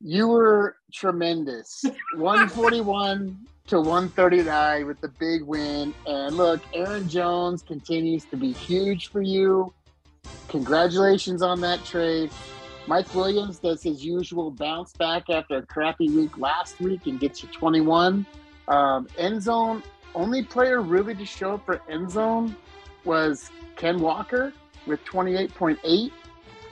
You 0.00 0.28
were 0.28 0.76
tremendous. 0.92 1.84
141 2.16 3.38
to 3.68 3.80
139 3.80 4.86
with 4.86 5.00
the 5.00 5.08
big 5.08 5.42
win. 5.42 5.94
And 6.06 6.36
look, 6.36 6.60
Aaron 6.74 7.08
Jones 7.08 7.62
continues 7.62 8.24
to 8.26 8.36
be 8.36 8.52
huge 8.52 9.08
for 9.08 9.22
you. 9.22 9.72
congratulations 10.48 11.42
on 11.42 11.60
that 11.60 11.84
trade. 11.84 12.30
Mike 12.88 13.14
Williams 13.14 13.58
does 13.58 13.82
his 13.82 14.02
usual 14.02 14.50
bounce 14.50 14.94
back 14.94 15.28
after 15.28 15.58
a 15.58 15.62
crappy 15.62 16.08
week 16.08 16.38
last 16.38 16.80
week 16.80 17.06
and 17.06 17.20
gets 17.20 17.42
you 17.42 17.48
21. 17.50 18.24
Um, 18.66 19.06
end 19.18 19.42
zone, 19.42 19.82
only 20.14 20.42
player 20.42 20.80
really 20.80 21.14
to 21.14 21.26
show 21.26 21.56
up 21.56 21.66
for 21.66 21.82
end 21.90 22.10
zone 22.10 22.56
was 23.04 23.50
Ken 23.76 24.00
Walker 24.00 24.54
with 24.86 25.04
28.8. 25.04 26.10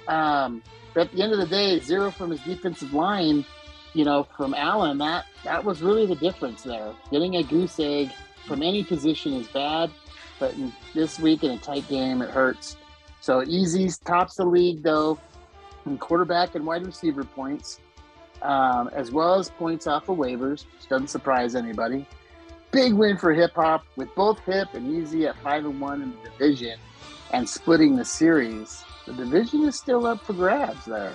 Um, 0.09 0.63
but 0.95 1.09
at 1.09 1.13
the 1.13 1.23
end 1.23 1.33
of 1.33 1.39
the 1.39 1.47
day, 1.47 1.79
zero 1.81 2.11
from 2.11 2.31
his 2.31 2.41
defensive 2.41 2.95
line, 2.95 3.45
you 3.93 4.07
know, 4.07 4.27
from 4.39 4.55
Allen, 4.55 4.97
that, 4.97 5.27
that 5.45 5.63
was 5.63 5.83
really 5.83 6.07
the 6.07 6.17
difference 6.17 6.63
there. 6.63 6.95
Getting 7.11 7.37
a 7.37 7.43
goose 7.43 7.79
egg 7.79 8.11
from 8.47 8.63
any 8.63 8.85
position 8.85 9.35
is 9.35 9.49
bad, 9.49 9.91
but 10.39 10.55
in 10.55 10.73
this 10.95 11.19
week 11.19 11.45
in 11.45 11.51
a 11.51 11.59
tight 11.59 11.87
game, 11.89 12.23
it 12.23 12.31
hurts. 12.31 12.79
So 13.21 13.43
easy 13.43 13.91
tops 14.03 14.37
the 14.37 14.47
league 14.47 14.83
though 14.83 15.19
in 15.87 15.99
quarterback 15.99 16.55
and 16.55 16.67
wide 16.67 16.85
receiver 16.85 17.25
points, 17.25 17.81
um, 18.43 18.89
as 18.93 19.11
well 19.11 19.35
as 19.39 19.51
points 19.51 19.87
off 19.87 20.09
of 20.09 20.17
waivers, 20.19 20.65
which 20.73 20.89
doesn't 20.89 21.09
surprise 21.09 21.55
anybody. 21.55 22.07
Big 22.73 22.93
win 22.93 23.17
for 23.17 23.33
hip 23.33 23.53
hop 23.55 23.85
with 23.97 24.15
both 24.15 24.39
hip 24.41 24.69
and 24.75 24.95
easy 24.95 25.27
at 25.27 25.37
five 25.39 25.65
and 25.65 25.81
one 25.81 26.03
in 26.03 26.13
the 26.23 26.31
division 26.31 26.79
and 27.33 27.49
splitting 27.49 27.97
the 27.97 28.05
series. 28.05 28.85
The 29.07 29.13
division 29.13 29.65
is 29.65 29.77
still 29.77 30.07
up 30.07 30.21
for 30.25 30.33
grabs 30.33 30.85
there. 30.85 31.15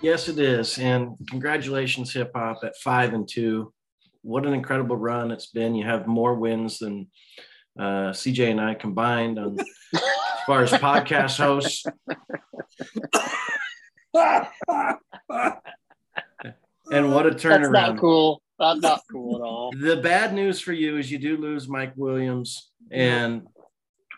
Yes, 0.00 0.28
it 0.28 0.38
is. 0.38 0.78
And 0.78 1.16
congratulations, 1.28 2.12
hip 2.12 2.32
hop 2.34 2.58
at 2.64 2.76
five 2.76 3.14
and 3.14 3.28
two. 3.28 3.72
What 4.22 4.46
an 4.46 4.54
incredible 4.54 4.96
run 4.96 5.30
it's 5.30 5.46
been. 5.46 5.74
You 5.74 5.84
have 5.84 6.06
more 6.06 6.34
wins 6.34 6.78
than 6.78 7.08
uh, 7.78 8.10
CJ 8.10 8.50
and 8.50 8.60
I 8.60 8.74
combined 8.74 9.38
on 9.38 9.58
as 9.60 10.00
far 10.46 10.62
as 10.62 10.70
podcast 10.72 11.38
hosts. 11.38 11.84
and 14.14 14.36
what 17.12 17.26
a 17.26 17.30
turnaround. 17.30 17.40
That's 17.40 17.72
not 17.72 17.98
cool. 17.98 18.42
That's 18.58 18.80
not 18.80 19.00
cool 19.10 19.36
at 19.36 19.42
all. 19.42 19.72
The 19.76 19.96
bad 19.96 20.34
news 20.34 20.60
for 20.60 20.72
you 20.72 20.98
is 20.98 21.10
you 21.10 21.18
do 21.18 21.36
lose 21.36 21.68
Mike 21.68 21.94
Williams. 21.96 22.70
And 22.90 23.46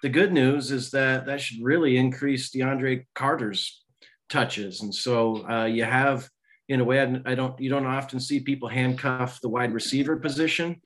the 0.02 0.08
good 0.08 0.32
news 0.32 0.70
is 0.70 0.90
that 0.90 1.26
that 1.26 1.40
should 1.40 1.62
really 1.62 1.96
increase 1.96 2.50
DeAndre 2.50 3.06
Carter's 3.14 3.82
touches. 4.28 4.82
And 4.82 4.94
so 4.94 5.48
uh, 5.48 5.64
you 5.64 5.84
have, 5.84 6.28
in 6.68 6.80
a 6.80 6.84
way, 6.84 7.00
I 7.00 7.34
don't, 7.34 7.58
you 7.60 7.70
don't 7.70 7.86
often 7.86 8.20
see 8.20 8.40
people 8.40 8.68
handcuff 8.68 9.40
the 9.40 9.48
wide 9.48 9.72
receiver 9.72 10.16
position 10.16 10.80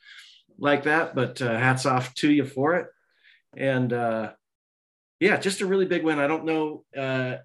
like 0.59 0.85
that, 0.85 1.15
but 1.15 1.41
uh, 1.41 1.57
hats 1.57 1.87
off 1.87 2.15
to 2.15 2.31
you 2.31 2.45
for 2.45 2.75
it. 2.75 2.87
And 3.57 3.93
uh, 3.93 4.33
yeah, 5.19 5.39
just 5.39 5.63
a 5.63 5.67
really 5.67 5.87
big 5.87 6.05
win. 6.05 6.19
I 6.19 6.27
don't 6.27 6.45
know 6.45 6.85
uh, 6.97 7.39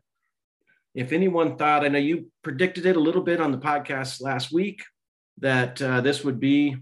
if 0.96 1.12
anyone 1.12 1.58
thought, 1.58 1.84
I 1.84 1.88
know 1.88 2.00
you 2.00 2.28
predicted 2.44 2.86
it 2.86 2.96
a 2.96 3.00
little 3.00 3.22
bit 3.22 3.42
on 3.42 3.52
the 3.52 3.58
podcast 3.58 4.22
last 4.22 4.52
week 4.52 4.84
that 5.40 5.82
uh, 5.82 6.02
this 6.02 6.24
would 6.24 6.40
be 6.40 6.78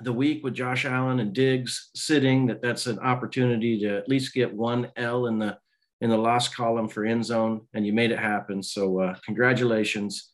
the 0.00 0.12
week 0.12 0.44
with 0.44 0.54
Josh 0.54 0.84
Allen 0.84 1.20
and 1.20 1.32
Diggs 1.32 1.90
sitting. 1.94 2.46
That 2.46 2.62
that's 2.62 2.86
an 2.86 2.98
opportunity 3.00 3.78
to 3.80 3.96
at 3.96 4.08
least 4.08 4.34
get 4.34 4.52
one 4.52 4.90
L 4.96 5.26
in 5.26 5.38
the 5.38 5.58
in 6.00 6.10
the 6.10 6.16
loss 6.16 6.48
column 6.48 6.88
for 6.88 7.04
end 7.04 7.24
zone, 7.24 7.62
and 7.72 7.86
you 7.86 7.92
made 7.92 8.12
it 8.12 8.18
happen. 8.18 8.62
So 8.62 9.00
uh, 9.00 9.14
congratulations. 9.24 10.30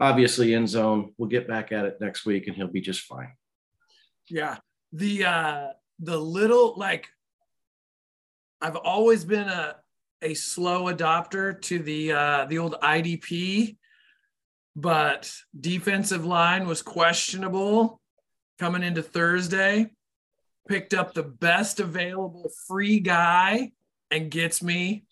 Obviously, 0.00 0.54
end 0.54 0.68
zone. 0.68 1.12
We'll 1.18 1.28
get 1.28 1.48
back 1.48 1.72
at 1.72 1.84
it 1.84 1.98
next 2.00 2.24
week, 2.24 2.46
and 2.46 2.56
he'll 2.56 2.68
be 2.68 2.80
just 2.80 3.02
fine. 3.02 3.32
Yeah, 4.28 4.58
the 4.92 5.24
uh, 5.24 5.66
the 5.98 6.18
little 6.18 6.74
like 6.76 7.08
I've 8.60 8.76
always 8.76 9.24
been 9.24 9.48
a 9.48 9.76
a 10.22 10.34
slow 10.34 10.92
adopter 10.92 11.60
to 11.62 11.78
the 11.78 12.12
uh, 12.12 12.44
the 12.46 12.58
old 12.58 12.76
IDP, 12.82 13.76
but 14.76 15.32
defensive 15.58 16.24
line 16.24 16.66
was 16.66 16.82
questionable 16.82 18.00
coming 18.58 18.82
into 18.82 19.02
Thursday. 19.02 19.90
Picked 20.68 20.92
up 20.92 21.14
the 21.14 21.22
best 21.22 21.80
available 21.80 22.50
free 22.66 23.00
guy 23.00 23.72
and 24.10 24.30
gets 24.30 24.62
me 24.62 25.04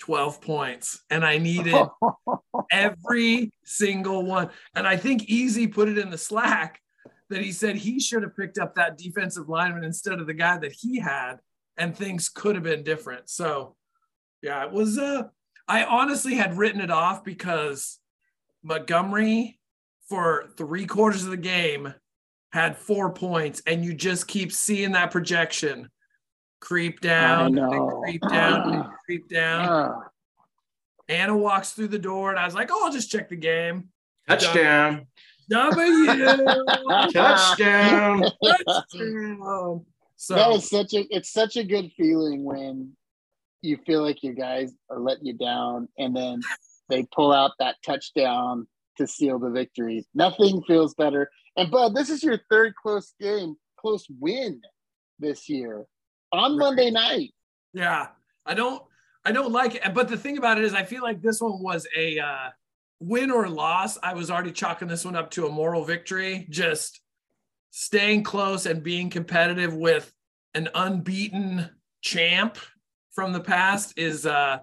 12 0.00 0.40
points. 0.40 1.02
And 1.08 1.24
I 1.24 1.38
needed 1.38 1.74
every 2.70 3.52
single 3.64 4.24
one. 4.24 4.50
And 4.74 4.86
I 4.86 4.96
think 4.96 5.24
Easy 5.24 5.66
put 5.66 5.88
it 5.88 5.98
in 5.98 6.10
the 6.10 6.18
Slack 6.18 6.80
that 7.30 7.42
he 7.42 7.52
said 7.52 7.76
he 7.76 8.00
should 8.00 8.22
have 8.22 8.36
picked 8.36 8.58
up 8.58 8.74
that 8.74 8.98
defensive 8.98 9.48
lineman 9.48 9.84
instead 9.84 10.20
of 10.20 10.26
the 10.26 10.34
guy 10.34 10.58
that 10.58 10.72
he 10.72 10.98
had, 10.98 11.36
and 11.76 11.96
things 11.96 12.28
could 12.28 12.54
have 12.54 12.64
been 12.64 12.82
different. 12.82 13.30
So 13.30 13.76
yeah, 14.44 14.64
it 14.64 14.72
was. 14.72 14.98
Uh, 14.98 15.24
I 15.66 15.84
honestly 15.84 16.34
had 16.34 16.58
written 16.58 16.82
it 16.82 16.90
off 16.90 17.24
because 17.24 17.98
Montgomery 18.62 19.58
for 20.08 20.50
three 20.58 20.84
quarters 20.84 21.24
of 21.24 21.30
the 21.30 21.38
game 21.38 21.94
had 22.52 22.76
four 22.76 23.12
points, 23.14 23.62
and 23.66 23.82
you 23.82 23.94
just 23.94 24.28
keep 24.28 24.52
seeing 24.52 24.92
that 24.92 25.10
projection 25.10 25.88
creep 26.60 27.00
down, 27.00 27.54
creep 28.02 28.22
down, 28.28 28.92
creep 29.06 29.28
down. 29.28 29.68
Uh. 29.68 29.94
Anna 31.08 31.36
walks 31.36 31.72
through 31.72 31.88
the 31.88 31.98
door, 31.98 32.28
and 32.30 32.38
I 32.38 32.44
was 32.44 32.54
like, 32.54 32.68
"Oh, 32.70 32.84
I'll 32.84 32.92
just 32.92 33.10
check 33.10 33.30
the 33.30 33.36
game." 33.36 33.88
Touchdown. 34.28 35.06
W. 35.48 36.06
Touchdown. 37.12 38.24
Touchdown. 38.42 39.86
So 40.16 40.34
that 40.34 40.50
is 40.52 40.68
such 40.68 40.92
a 40.92 41.06
it's 41.14 41.30
such 41.30 41.56
a 41.56 41.64
good 41.64 41.92
feeling 41.92 42.44
when 42.44 42.94
you 43.64 43.78
feel 43.86 44.02
like 44.02 44.22
your 44.22 44.34
guys 44.34 44.72
are 44.90 45.00
letting 45.00 45.26
you 45.26 45.32
down, 45.32 45.88
and 45.98 46.14
then 46.14 46.40
they 46.88 47.06
pull 47.14 47.32
out 47.32 47.52
that 47.58 47.76
touchdown 47.84 48.66
to 48.98 49.06
seal 49.06 49.38
the 49.38 49.50
victory. 49.50 50.06
Nothing 50.14 50.62
feels 50.66 50.94
better. 50.94 51.30
And 51.56 51.70
Bud, 51.70 51.94
this 51.94 52.10
is 52.10 52.22
your 52.22 52.38
third 52.50 52.74
close 52.80 53.14
game, 53.20 53.56
close 53.78 54.06
win 54.20 54.60
this 55.18 55.48
year 55.48 55.86
on 56.32 56.58
Monday 56.58 56.90
night. 56.90 57.32
Yeah, 57.72 58.08
I 58.44 58.54
don't, 58.54 58.82
I 59.24 59.32
don't 59.32 59.52
like 59.52 59.74
it. 59.74 59.94
But 59.94 60.08
the 60.08 60.16
thing 60.16 60.38
about 60.38 60.58
it 60.58 60.64
is, 60.64 60.74
I 60.74 60.84
feel 60.84 61.02
like 61.02 61.22
this 61.22 61.40
one 61.40 61.62
was 61.62 61.86
a 61.96 62.18
uh, 62.18 62.50
win 63.00 63.30
or 63.30 63.48
loss. 63.48 63.98
I 64.02 64.14
was 64.14 64.30
already 64.30 64.52
chalking 64.52 64.88
this 64.88 65.04
one 65.04 65.16
up 65.16 65.30
to 65.32 65.46
a 65.46 65.50
moral 65.50 65.84
victory. 65.84 66.46
Just 66.50 67.00
staying 67.70 68.22
close 68.22 68.66
and 68.66 68.82
being 68.82 69.10
competitive 69.10 69.74
with 69.74 70.12
an 70.54 70.68
unbeaten 70.74 71.70
champ 72.02 72.58
from 73.14 73.32
the 73.32 73.40
past 73.40 73.94
is 73.96 74.26
uh 74.26 74.58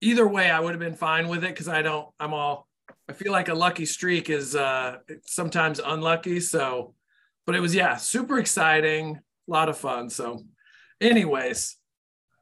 either 0.00 0.26
way 0.26 0.50
I 0.50 0.60
would 0.60 0.70
have 0.70 0.80
been 0.80 0.94
fine 0.94 1.28
with 1.28 1.44
it 1.44 1.50
because 1.50 1.68
I 1.68 1.82
don't 1.82 2.08
I'm 2.20 2.32
all 2.32 2.68
I 3.08 3.12
feel 3.12 3.32
like 3.32 3.48
a 3.48 3.54
lucky 3.54 3.86
streak 3.86 4.30
is 4.30 4.54
uh 4.56 4.98
sometimes 5.24 5.80
unlucky. 5.84 6.40
So 6.40 6.94
but 7.46 7.54
it 7.54 7.60
was 7.60 7.74
yeah, 7.74 7.96
super 7.96 8.38
exciting, 8.38 9.16
a 9.16 9.50
lot 9.50 9.68
of 9.68 9.76
fun. 9.76 10.08
So 10.08 10.44
anyways, 11.00 11.76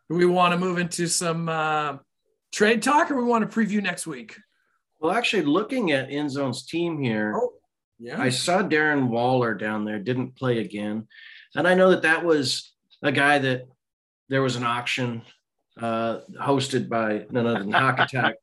do 0.09 0.17
we 0.17 0.27
want 0.27 0.53
to 0.53 0.59
move 0.59 0.79
into 0.79 1.07
some 1.09 1.49
uh 1.49 1.99
trade 2.53 2.83
talk 2.83 3.11
or 3.11 3.17
we 3.17 3.25
want 3.25 3.51
to 3.51 3.61
preview 3.61 3.83
next 3.83 4.07
week? 4.07 4.37
Well, 5.01 5.13
actually 5.13 5.43
looking 5.43 5.91
at 5.91 6.11
Endzone's 6.11 6.65
team 6.65 7.03
here, 7.03 7.35
oh, 7.35 7.55
yeah. 7.99 8.21
I 8.21 8.29
saw 8.29 8.63
Darren 8.63 9.09
Waller 9.09 9.55
down 9.55 9.85
there, 9.85 9.99
didn't 9.99 10.37
play 10.37 10.59
again. 10.59 11.09
And 11.57 11.67
I 11.67 11.75
know 11.75 11.91
that 11.91 12.03
that 12.03 12.25
was 12.25 12.73
a 13.03 13.11
guy 13.11 13.39
that 13.41 13.63
there 14.29 14.43
was 14.43 14.57
an 14.57 14.65
auction 14.65 15.23
uh, 15.81 16.21
hosted 16.41 16.89
by 16.89 17.27
none 17.31 17.47
other 17.47 17.61
than 17.61 17.73
Hawk 17.73 17.99
Attack 17.99 18.37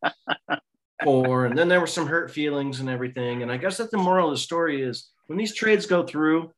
for, 1.03 1.45
and 1.45 1.57
then 1.57 1.67
there 1.67 1.79
were 1.79 1.87
some 1.87 2.07
hurt 2.07 2.31
feelings 2.31 2.79
and 2.79 2.89
everything. 2.89 3.43
And 3.43 3.51
I 3.51 3.57
guess 3.57 3.77
that 3.77 3.91
the 3.91 3.97
moral 3.97 4.29
of 4.29 4.33
the 4.33 4.41
story 4.41 4.81
is 4.81 5.09
when 5.27 5.37
these 5.37 5.53
trades 5.53 5.85
go 5.85 6.05
through, 6.05 6.51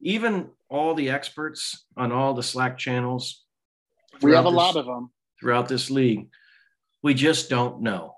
even 0.00 0.50
all 0.68 0.94
the 0.94 1.10
experts 1.10 1.84
on 1.96 2.12
all 2.12 2.34
the 2.34 2.42
Slack 2.42 2.78
channels, 2.78 3.44
we 4.22 4.32
have 4.32 4.46
a 4.46 4.50
this, 4.50 4.56
lot 4.56 4.76
of 4.76 4.86
them 4.86 5.10
throughout 5.40 5.68
this 5.68 5.90
league. 5.90 6.28
We 7.02 7.14
just 7.14 7.50
don't 7.50 7.82
know. 7.82 8.14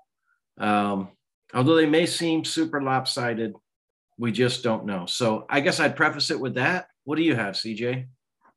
Um, 0.59 1.09
although 1.53 1.75
they 1.75 1.85
may 1.85 2.05
seem 2.05 2.45
super 2.45 2.81
lopsided, 2.81 3.53
we 4.17 4.31
just 4.31 4.63
don't 4.63 4.85
know. 4.85 5.05
So 5.05 5.45
I 5.49 5.59
guess 5.59 5.79
I'd 5.79 5.95
preface 5.95 6.31
it 6.31 6.39
with 6.39 6.55
that. 6.55 6.87
What 7.03 7.17
do 7.17 7.23
you 7.23 7.35
have, 7.35 7.55
CJ? 7.55 8.07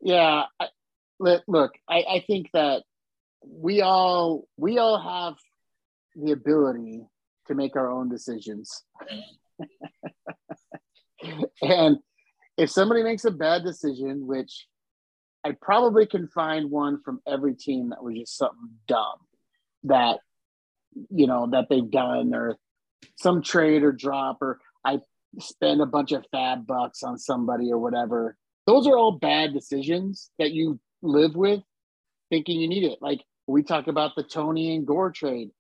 Yeah, 0.02 0.44
look, 1.20 1.72
I, 1.88 1.98
I 1.98 2.24
think 2.26 2.50
that 2.52 2.82
we 3.46 3.80
all 3.80 4.46
we 4.56 4.78
all 4.78 5.00
have 5.00 5.34
the 6.16 6.32
ability 6.32 7.02
to 7.46 7.54
make 7.54 7.76
our 7.76 7.90
own 7.90 8.08
decisions. 8.08 8.84
and 11.62 11.98
if 12.56 12.70
somebody 12.70 13.02
makes 13.02 13.24
a 13.24 13.30
bad 13.30 13.64
decision, 13.64 14.26
which 14.26 14.66
I 15.44 15.52
probably 15.60 16.06
can 16.06 16.28
find 16.28 16.70
one 16.70 17.02
from 17.02 17.20
every 17.26 17.54
team 17.54 17.90
that 17.90 18.02
was 18.02 18.16
just 18.16 18.36
something 18.36 18.70
dumb 18.86 19.18
that 19.84 20.18
you 21.10 21.26
know 21.26 21.48
that 21.52 21.68
they've 21.68 21.90
done 21.90 22.34
or 22.34 22.56
some 23.16 23.42
trade 23.42 23.82
or 23.82 23.92
drop 23.92 24.38
or 24.42 24.58
I 24.84 25.00
spend 25.38 25.80
a 25.80 25.86
bunch 25.86 26.12
of 26.12 26.24
fab 26.32 26.66
bucks 26.66 27.02
on 27.02 27.18
somebody 27.18 27.70
or 27.70 27.78
whatever. 27.78 28.36
Those 28.66 28.86
are 28.86 28.96
all 28.96 29.12
bad 29.12 29.52
decisions 29.52 30.30
that 30.38 30.52
you 30.52 30.80
live 31.02 31.34
with 31.34 31.60
thinking 32.30 32.60
you 32.60 32.68
need 32.68 32.84
it. 32.84 32.98
Like 33.00 33.22
we 33.46 33.62
talk 33.62 33.88
about 33.88 34.14
the 34.16 34.22
Tony 34.22 34.74
and 34.74 34.86
Gore 34.86 35.10
trade. 35.10 35.50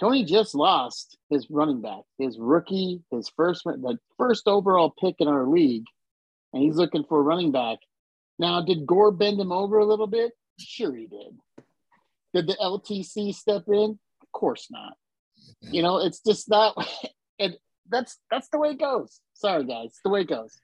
Tony 0.00 0.24
just 0.24 0.54
lost 0.54 1.16
his 1.30 1.48
running 1.50 1.80
back, 1.80 2.02
his 2.18 2.38
rookie, 2.38 3.02
his 3.10 3.28
first 3.36 3.62
the 3.64 3.98
first 4.16 4.48
overall 4.48 4.92
pick 4.98 5.16
in 5.20 5.28
our 5.28 5.46
league, 5.46 5.84
and 6.52 6.62
he's 6.62 6.76
looking 6.76 7.04
for 7.04 7.20
a 7.20 7.22
running 7.22 7.52
back. 7.52 7.78
Now, 8.38 8.60
did 8.60 8.86
Gore 8.86 9.12
bend 9.12 9.40
him 9.40 9.52
over 9.52 9.78
a 9.78 9.84
little 9.84 10.08
bit? 10.08 10.32
Sure, 10.58 10.94
he 10.94 11.06
did. 11.06 11.38
Did 12.32 12.48
the 12.48 12.56
LTC 12.60 13.32
step 13.34 13.64
in? 13.68 13.98
Of 14.22 14.32
course 14.32 14.66
not. 14.70 14.94
You 15.60 15.82
know, 15.82 15.98
it's 15.98 16.20
just 16.20 16.48
not. 16.48 16.76
And 17.40 17.56
that's 17.90 18.18
that's 18.30 18.48
the 18.50 18.60
way 18.60 18.70
it 18.70 18.78
goes. 18.78 19.18
Sorry, 19.32 19.64
guys, 19.64 19.86
it's 19.86 20.00
the 20.04 20.08
way 20.08 20.20
it 20.20 20.28
goes. 20.28 20.56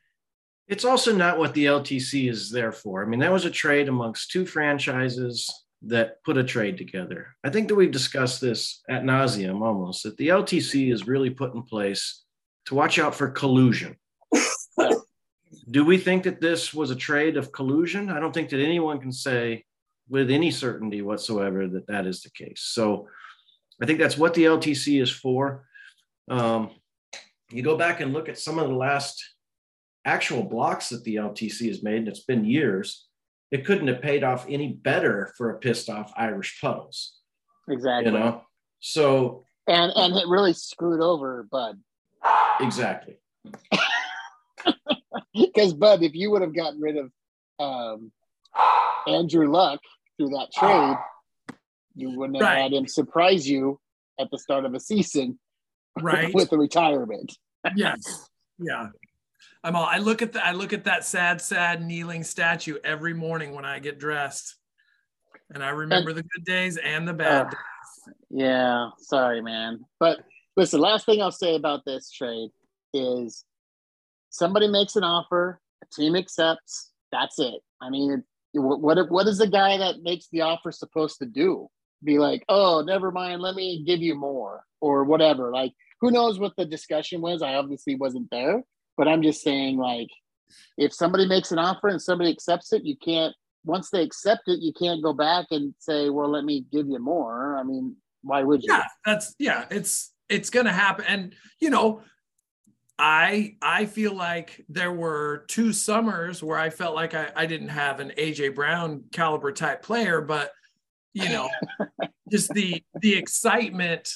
It's 0.68 0.84
also 0.84 1.14
not 1.14 1.38
what 1.38 1.54
the 1.54 1.66
LTC 1.66 2.30
is 2.30 2.50
there 2.50 2.72
for. 2.72 3.02
I 3.02 3.06
mean, 3.06 3.20
that 3.20 3.32
was 3.32 3.44
a 3.44 3.50
trade 3.50 3.88
amongst 3.88 4.30
two 4.30 4.46
franchises 4.46 5.50
that 5.82 6.22
put 6.24 6.36
a 6.36 6.44
trade 6.44 6.76
together. 6.76 7.34
I 7.42 7.50
think 7.50 7.68
that 7.68 7.74
we've 7.74 7.90
discussed 7.90 8.40
this 8.40 8.82
at 8.88 9.02
nauseum 9.02 9.62
almost 9.62 10.02
that 10.04 10.16
the 10.16 10.28
LTC 10.28 10.92
is 10.92 11.08
really 11.08 11.30
put 11.30 11.54
in 11.54 11.62
place 11.62 12.24
to 12.66 12.74
watch 12.74 12.98
out 12.98 13.14
for 13.14 13.30
collusion. 13.30 13.96
Do 15.70 15.84
we 15.84 15.98
think 15.98 16.24
that 16.24 16.40
this 16.40 16.74
was 16.74 16.90
a 16.90 16.96
trade 16.96 17.36
of 17.36 17.52
collusion? 17.52 18.10
I 18.10 18.20
don't 18.20 18.32
think 18.32 18.50
that 18.50 18.60
anyone 18.62 19.00
can 19.00 19.12
say 19.12 19.64
with 20.08 20.30
any 20.30 20.50
certainty 20.50 21.00
whatsoever 21.02 21.68
that 21.68 21.86
that 21.86 22.06
is 22.06 22.22
the 22.22 22.30
case. 22.30 22.60
So 22.60 23.08
I 23.80 23.86
think 23.86 23.98
that's 23.98 24.18
what 24.18 24.34
the 24.34 24.44
LTC 24.44 25.00
is 25.00 25.10
for. 25.10 25.64
Um, 26.28 26.70
you 27.50 27.62
go 27.62 27.76
back 27.76 28.00
and 28.00 28.12
look 28.12 28.28
at 28.28 28.38
some 28.38 28.58
of 28.58 28.68
the 28.68 28.74
last 28.74 29.24
actual 30.04 30.42
blocks 30.42 30.88
that 30.90 31.04
the 31.04 31.16
LTC 31.16 31.68
has 31.68 31.82
made, 31.82 31.98
and 31.98 32.08
it's 32.08 32.24
been 32.24 32.44
years, 32.44 33.06
it 33.50 33.64
couldn't 33.66 33.88
have 33.88 34.00
paid 34.02 34.22
off 34.24 34.46
any 34.48 34.72
better 34.72 35.32
for 35.36 35.50
a 35.50 35.58
pissed 35.58 35.88
off 35.90 36.12
Irish 36.16 36.58
puddles. 36.60 37.18
Exactly. 37.68 38.12
You 38.12 38.18
know, 38.18 38.42
so 38.80 39.44
and 39.66 39.92
and 39.94 40.14
it 40.16 40.26
really 40.28 40.52
screwed 40.52 41.00
over 41.02 41.46
Bud. 41.50 41.78
Exactly. 42.60 43.16
Because 45.32 45.72
Bud, 45.74 46.02
if 46.02 46.14
you 46.14 46.30
would 46.32 46.42
have 46.42 46.54
gotten 46.54 46.80
rid 46.80 46.96
of 46.96 47.10
um, 47.58 48.10
Andrew 49.06 49.50
Luck 49.50 49.80
through 50.16 50.30
that 50.30 50.48
trade, 50.52 50.96
you 51.94 52.10
wouldn't 52.18 52.36
have 52.42 52.48
Right. 52.48 52.62
had 52.62 52.72
him 52.72 52.86
surprise 52.86 53.48
you 53.48 53.78
at 54.18 54.30
the 54.30 54.38
start 54.38 54.64
of 54.64 54.74
a 54.74 54.80
season 54.80 55.38
Right. 56.00 56.34
with 56.34 56.52
a 56.52 56.58
retirement. 56.58 57.32
yes. 57.76 58.28
Yeah. 58.58 58.88
I'm 59.62 59.76
all 59.76 59.84
I 59.84 59.98
look 59.98 60.22
at 60.22 60.32
the 60.32 60.44
I 60.44 60.52
look 60.52 60.72
at 60.72 60.84
that 60.84 61.04
sad, 61.04 61.40
sad 61.40 61.82
kneeling 61.82 62.24
statue 62.24 62.78
every 62.82 63.14
morning 63.14 63.54
when 63.54 63.64
I 63.64 63.78
get 63.78 63.98
dressed. 63.98 64.56
And 65.52 65.62
I 65.62 65.70
remember 65.70 66.12
the 66.12 66.22
good 66.22 66.44
days 66.44 66.76
and 66.76 67.06
the 67.06 67.12
bad. 67.12 67.46
Uh, 67.46 67.50
Yeah, 68.30 68.90
sorry, 68.98 69.42
man. 69.42 69.80
But 69.98 70.20
listen, 70.56 70.80
last 70.80 71.06
thing 71.06 71.20
I'll 71.20 71.32
say 71.32 71.56
about 71.56 71.84
this 71.84 72.10
trade 72.10 72.50
is 72.94 73.44
somebody 74.30 74.68
makes 74.68 74.96
an 74.96 75.04
offer, 75.04 75.60
a 75.82 75.86
team 75.94 76.14
accepts, 76.16 76.92
that's 77.12 77.38
it. 77.38 77.60
I 77.82 77.90
mean, 77.90 78.22
what, 78.52 78.80
what 78.80 79.10
what 79.10 79.26
is 79.26 79.38
the 79.38 79.48
guy 79.48 79.76
that 79.78 80.02
makes 80.02 80.28
the 80.28 80.42
offer 80.42 80.72
supposed 80.72 81.18
to 81.18 81.26
do? 81.26 81.68
Be 82.02 82.18
like, 82.18 82.44
oh, 82.48 82.82
never 82.86 83.10
mind, 83.10 83.42
let 83.42 83.54
me 83.54 83.84
give 83.86 84.00
you 84.00 84.14
more 84.14 84.64
or 84.80 85.04
whatever. 85.04 85.52
Like, 85.52 85.72
who 86.00 86.10
knows 86.10 86.38
what 86.38 86.54
the 86.56 86.64
discussion 86.64 87.20
was? 87.20 87.42
I 87.42 87.54
obviously 87.54 87.96
wasn't 87.96 88.30
there, 88.30 88.62
but 89.00 89.08
I'm 89.08 89.22
just 89.22 89.42
saying, 89.42 89.78
like, 89.78 90.10
if 90.76 90.92
somebody 90.92 91.26
makes 91.26 91.52
an 91.52 91.58
offer 91.58 91.88
and 91.88 92.02
somebody 92.02 92.30
accepts 92.30 92.70
it, 92.74 92.84
you 92.84 92.96
can't. 93.02 93.34
Once 93.64 93.88
they 93.88 94.02
accept 94.02 94.42
it, 94.46 94.60
you 94.60 94.72
can't 94.72 95.02
go 95.02 95.14
back 95.14 95.46
and 95.50 95.74
say, 95.78 96.10
"Well, 96.10 96.28
let 96.28 96.44
me 96.44 96.66
give 96.70 96.86
you 96.86 96.98
more." 96.98 97.56
I 97.56 97.62
mean, 97.62 97.96
why 98.22 98.42
would 98.42 98.62
you? 98.62 98.72
yeah 98.72 98.84
that's 99.04 99.34
yeah 99.38 99.64
it's 99.70 100.12
it's 100.28 100.50
gonna 100.50 100.72
happen 100.72 101.04
and 101.08 101.34
you 101.60 101.70
know 101.70 102.02
i 102.98 103.56
i 103.62 103.86
feel 103.86 104.14
like 104.14 104.64
there 104.68 104.92
were 104.92 105.44
two 105.48 105.72
summers 105.72 106.42
where 106.42 106.58
i 106.58 106.70
felt 106.70 106.94
like 106.94 107.14
i, 107.14 107.30
I 107.34 107.46
didn't 107.46 107.68
have 107.68 108.00
an 108.00 108.12
aj 108.18 108.54
brown 108.54 109.04
caliber 109.12 109.52
type 109.52 109.82
player 109.82 110.20
but 110.20 110.52
you 111.14 111.28
know 111.28 111.48
just 112.30 112.50
the 112.50 112.82
the 113.00 113.16
excitement 113.16 114.10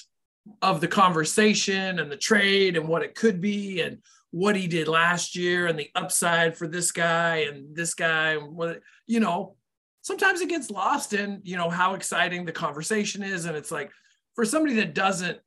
of 0.60 0.82
the 0.82 0.88
conversation 0.88 1.98
and 1.98 2.12
the 2.12 2.16
trade 2.16 2.76
and 2.76 2.86
what 2.86 3.02
it 3.02 3.14
could 3.14 3.40
be 3.40 3.80
and 3.80 3.98
what 4.34 4.56
he 4.56 4.66
did 4.66 4.88
last 4.88 5.36
year 5.36 5.68
and 5.68 5.78
the 5.78 5.88
upside 5.94 6.56
for 6.56 6.66
this 6.66 6.90
guy 6.90 7.46
and 7.48 7.76
this 7.76 7.94
guy 7.94 8.34
what 8.34 8.80
you 9.06 9.20
know 9.20 9.54
sometimes 10.02 10.40
it 10.40 10.48
gets 10.48 10.72
lost 10.72 11.12
in 11.12 11.40
you 11.44 11.56
know 11.56 11.70
how 11.70 11.94
exciting 11.94 12.44
the 12.44 12.50
conversation 12.50 13.22
is. 13.22 13.44
And 13.44 13.56
it's 13.56 13.70
like 13.70 13.92
for 14.34 14.44
somebody 14.44 14.74
that 14.74 14.92
doesn't 14.92 15.38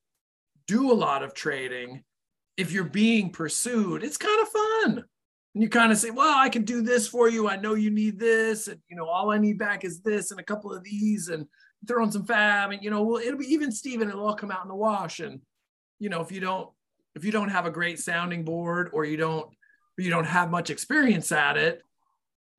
do 0.67 0.89
a 0.89 0.95
lot 0.95 1.21
of 1.21 1.33
trading 1.33 2.05
if 2.55 2.71
you're 2.71 2.85
being 2.85 3.29
pursued 3.29 4.05
it's 4.05 4.15
kind 4.15 4.41
of 4.41 4.47
fun. 4.47 5.03
And 5.53 5.63
you 5.63 5.67
kind 5.67 5.91
of 5.91 5.97
say 5.97 6.09
well 6.09 6.37
i 6.37 6.47
can 6.47 6.63
do 6.63 6.81
this 6.81 7.09
for 7.09 7.27
you. 7.27 7.49
I 7.49 7.57
know 7.57 7.73
you 7.73 7.89
need 7.89 8.17
this. 8.17 8.69
And 8.69 8.79
you 8.87 8.95
know 8.95 9.09
all 9.09 9.31
i 9.31 9.37
need 9.37 9.57
back 9.57 9.83
is 9.83 9.99
this 9.99 10.31
and 10.31 10.39
a 10.39 10.43
couple 10.43 10.71
of 10.71 10.81
these 10.85 11.27
and 11.27 11.45
throw 11.85 12.05
in 12.05 12.11
some 12.13 12.25
fab. 12.25 12.71
And 12.71 12.81
you 12.81 12.89
know 12.89 13.03
well 13.03 13.21
it'll 13.21 13.37
be 13.37 13.53
even 13.53 13.69
steven 13.69 14.07
it'll 14.07 14.25
all 14.25 14.33
come 14.33 14.49
out 14.51 14.61
in 14.61 14.69
the 14.69 14.75
wash. 14.75 15.19
And 15.19 15.41
you 15.99 16.07
know 16.07 16.21
if 16.21 16.31
you 16.31 16.39
don't 16.39 16.69
if 17.17 17.25
you 17.25 17.31
don't 17.31 17.49
have 17.49 17.65
a 17.65 17.71
great 17.71 17.99
sounding 17.99 18.43
board 18.43 18.89
or 18.93 19.03
you 19.03 19.17
don't 19.17 19.49
you 19.97 20.11
don't 20.11 20.25
have 20.25 20.51
much 20.51 20.69
experience 20.69 21.31
at 21.31 21.57
it 21.57 21.81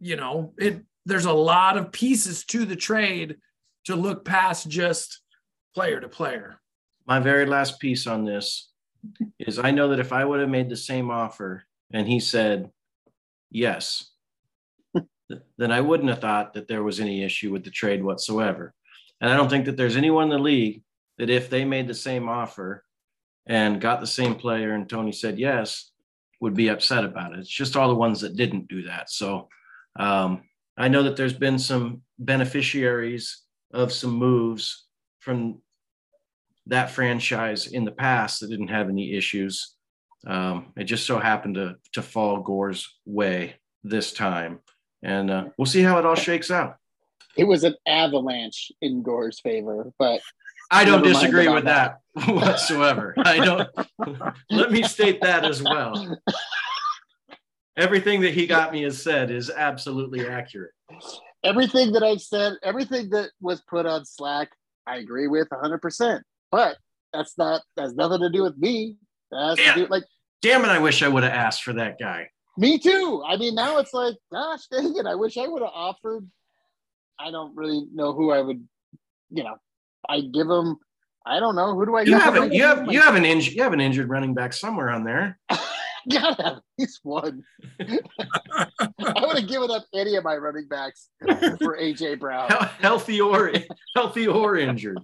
you 0.01 0.17
know 0.17 0.53
it 0.59 0.83
there's 1.07 1.25
a 1.25 1.33
lot 1.33 1.79
of 1.79 1.93
pieces 1.93 2.45
to 2.45 2.65
the 2.65 2.77
trade 2.77 3.37
to 3.85 3.95
look 3.95 4.25
past 4.25 4.69
just 4.69 5.21
player 5.75 6.01
to 6.01 6.09
player 6.09 6.61
My 7.07 7.21
very 7.21 7.47
last 7.47 7.79
piece 7.79 8.07
on 8.07 8.25
this 8.25 8.71
is 9.39 9.59
I 9.59 9.71
know 9.71 9.89
that 9.91 10.01
if 10.01 10.13
I 10.13 10.25
would 10.25 10.41
have 10.41 10.51
made 10.51 10.69
the 10.69 10.77
same 10.77 11.11
offer 11.11 11.65
and 11.93 12.07
he 12.07 12.21
said 12.21 12.71
yes, 13.51 14.11
then 15.57 15.71
I 15.73 15.81
wouldn't 15.81 16.11
have 16.11 16.21
thought 16.21 16.55
that 16.55 16.69
there 16.69 16.83
was 16.83 17.01
any 17.01 17.23
issue 17.23 17.53
with 17.53 17.65
the 17.65 17.71
trade 17.71 18.03
whatsoever. 18.03 18.75
And 19.21 19.31
I 19.31 19.37
don't 19.37 19.49
think 19.49 19.67
that 19.67 19.77
there's 19.77 19.97
anyone 19.97 20.25
in 20.25 20.31
the 20.31 20.39
league 20.39 20.83
that 21.19 21.31
if 21.31 21.49
they 21.49 21.65
made 21.65 21.89
the 21.89 21.95
same 21.95 22.29
offer 22.29 22.85
and 23.49 23.81
got 23.81 24.01
the 24.01 24.07
same 24.07 24.35
player 24.35 24.75
and 24.75 24.89
Tony 24.89 25.11
said 25.11 25.39
yes, 25.39 25.91
would 26.41 26.55
be 26.55 26.69
upset 26.69 27.05
about 27.05 27.33
it. 27.33 27.41
It's 27.41 27.49
just 27.49 27.77
all 27.77 27.89
the 27.89 27.95
ones 27.95 28.21
that 28.21 28.37
didn't 28.37 28.69
do 28.69 28.83
that. 28.85 29.11
So 29.11 29.49
um, 29.99 30.43
I 30.77 30.89
know 30.89 31.03
that 31.03 31.17
there's 31.17 31.33
been 31.33 31.59
some 31.59 32.03
beneficiaries 32.19 33.43
of 33.73 33.93
some 33.93 34.13
moves 34.13 34.87
from 35.19 35.61
that 36.67 36.91
franchise 36.91 37.67
in 37.67 37.85
the 37.85 37.91
past 37.91 38.41
that 38.41 38.51
didn't 38.51 38.69
have 38.69 38.89
any 38.89 39.15
issues. 39.15 39.75
Um, 40.27 40.73
it 40.77 40.85
just 40.85 41.07
so 41.07 41.19
happened 41.19 41.55
to 41.57 41.77
to 41.95 42.03
fall 42.03 42.41
Gore's 42.41 42.99
way 43.07 43.57
this 43.85 44.13
time, 44.13 44.59
and 45.03 45.31
uh, 45.31 45.45
we'll 45.57 45.67
see 45.67 45.83
how 45.83 45.99
it 45.99 46.05
all 46.05 46.17
shakes 46.17 46.51
out. 46.51 46.77
It 47.37 47.45
was 47.45 47.63
an 47.63 47.77
avalanche 47.87 48.73
in 48.83 49.03
Gore's 49.03 49.41
favor, 49.41 49.93
but 49.99 50.21
I 50.71 50.85
don't 50.85 51.03
disagree 51.03 51.49
with 51.49 51.65
that 51.65 52.01
whatsoever. 52.27 53.15
I 53.19 53.39
don't. 53.45 53.69
Let 54.51 54.71
me 54.73 54.83
state 54.83 55.21
that 55.23 55.45
as 55.45 55.63
well. 55.63 56.17
Everything 57.77 58.21
that 58.23 58.35
he 58.35 58.47
got 58.47 58.73
me 58.73 58.83
has 58.83 59.01
said 59.03 59.31
is 59.31 59.51
absolutely 59.51 60.27
accurate. 60.27 60.73
everything 61.45 61.93
that 61.93 62.03
I've 62.03 62.21
said, 62.21 62.55
everything 62.63 63.11
that 63.11 63.31
was 63.41 63.61
put 63.63 63.87
on 63.87 64.05
Slack, 64.05 64.51
I 64.87 64.97
agree 64.97 65.29
with 65.29 65.49
100%. 65.51 66.21
But 66.51 66.77
that's 67.13 67.39
not, 67.39 67.63
that's 67.77 67.93
nothing 67.95 68.21
to 68.21 68.31
do 68.31 68.43
with 68.43 68.57
me. 68.59 68.97
That 69.31 69.49
has 69.51 69.59
to 69.59 69.63
Yeah. 69.65 69.75
do, 69.77 69.87
like, 69.89 70.05
Damn 70.41 70.65
it! 70.65 70.69
I 70.69 70.79
wish 70.79 71.03
I 71.03 71.09
would 71.09 71.25
have 71.25 71.33
asked 71.33 71.65
for 71.65 71.73
that 71.75 71.99
guy. 71.99 72.29
me 72.57 72.79
too. 72.79 73.23
I 73.27 73.37
mean, 73.37 73.55
now 73.57 73.79
it's 73.79 73.93
like, 73.93 74.15
gosh 74.33 74.67
dang 74.71 74.97
it. 74.97 75.05
I 75.07 75.17
wish 75.17 75.37
I 75.37 75.47
would 75.49 75.63
have 75.63 75.73
offered. 75.75 76.29
I 77.19 77.31
don't 77.33 77.57
really 77.57 77.87
know 77.93 78.13
who 78.13 78.31
I 78.31 78.41
would, 78.41 78.65
you 79.31 79.43
know, 79.43 79.57
I 80.09 80.21
give 80.21 80.49
him, 80.49 80.77
I 81.27 81.41
don't 81.41 81.57
know. 81.57 81.75
Who 81.75 81.87
do 81.87 81.97
I 81.97 82.03
You 82.03 82.19
have 82.19 82.37
him? 82.37 82.45
a, 82.45 82.55
you 82.55 82.63
have 82.63 82.91
you 82.91 83.01
have 83.01 83.15
an 83.15 83.25
injured 83.25 83.55
you 83.55 83.63
have 83.63 83.73
an 83.73 83.81
injured 83.81 84.09
running 84.09 84.35
back 84.35 84.53
somewhere 84.53 84.91
on 84.91 85.05
there. 85.05 85.39
gotta 86.11 86.43
have 86.43 86.57
at 86.57 86.63
least 86.79 87.01
one. 87.03 87.43
I 87.81 89.27
would 89.27 89.39
have 89.39 89.49
given 89.49 89.71
up 89.71 89.85
any 89.95 90.17
of 90.17 90.25
my 90.25 90.37
running 90.37 90.69
backs 90.69 91.09
for 91.59 91.77
AJ 91.77 92.21
Brown. 92.21 92.51
Healthy 92.81 93.21
or 93.21 93.53
healthy 93.95 94.27
or 94.27 94.57
injured. 94.57 94.99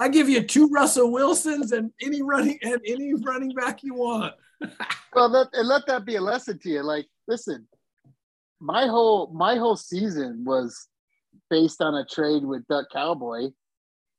I 0.00 0.08
give 0.08 0.28
you 0.28 0.42
two 0.42 0.68
Russell 0.68 1.12
Wilsons 1.12 1.72
and 1.72 1.92
any 2.02 2.22
running 2.22 2.58
and 2.62 2.80
any 2.86 3.14
running 3.14 3.52
back 3.52 3.82
you 3.82 3.94
want. 3.94 4.34
well 5.14 5.28
let, 5.28 5.46
and 5.52 5.68
let 5.68 5.86
that 5.86 6.04
be 6.04 6.16
a 6.16 6.20
lesson 6.20 6.58
to 6.58 6.68
you 6.68 6.82
like 6.82 7.06
listen 7.28 7.66
my 8.60 8.86
whole 8.86 9.30
my 9.32 9.56
whole 9.56 9.76
season 9.76 10.44
was 10.44 10.88
based 11.50 11.80
on 11.80 11.94
a 11.94 12.04
trade 12.04 12.44
with 12.44 12.66
duck 12.68 12.86
cowboy 12.92 13.48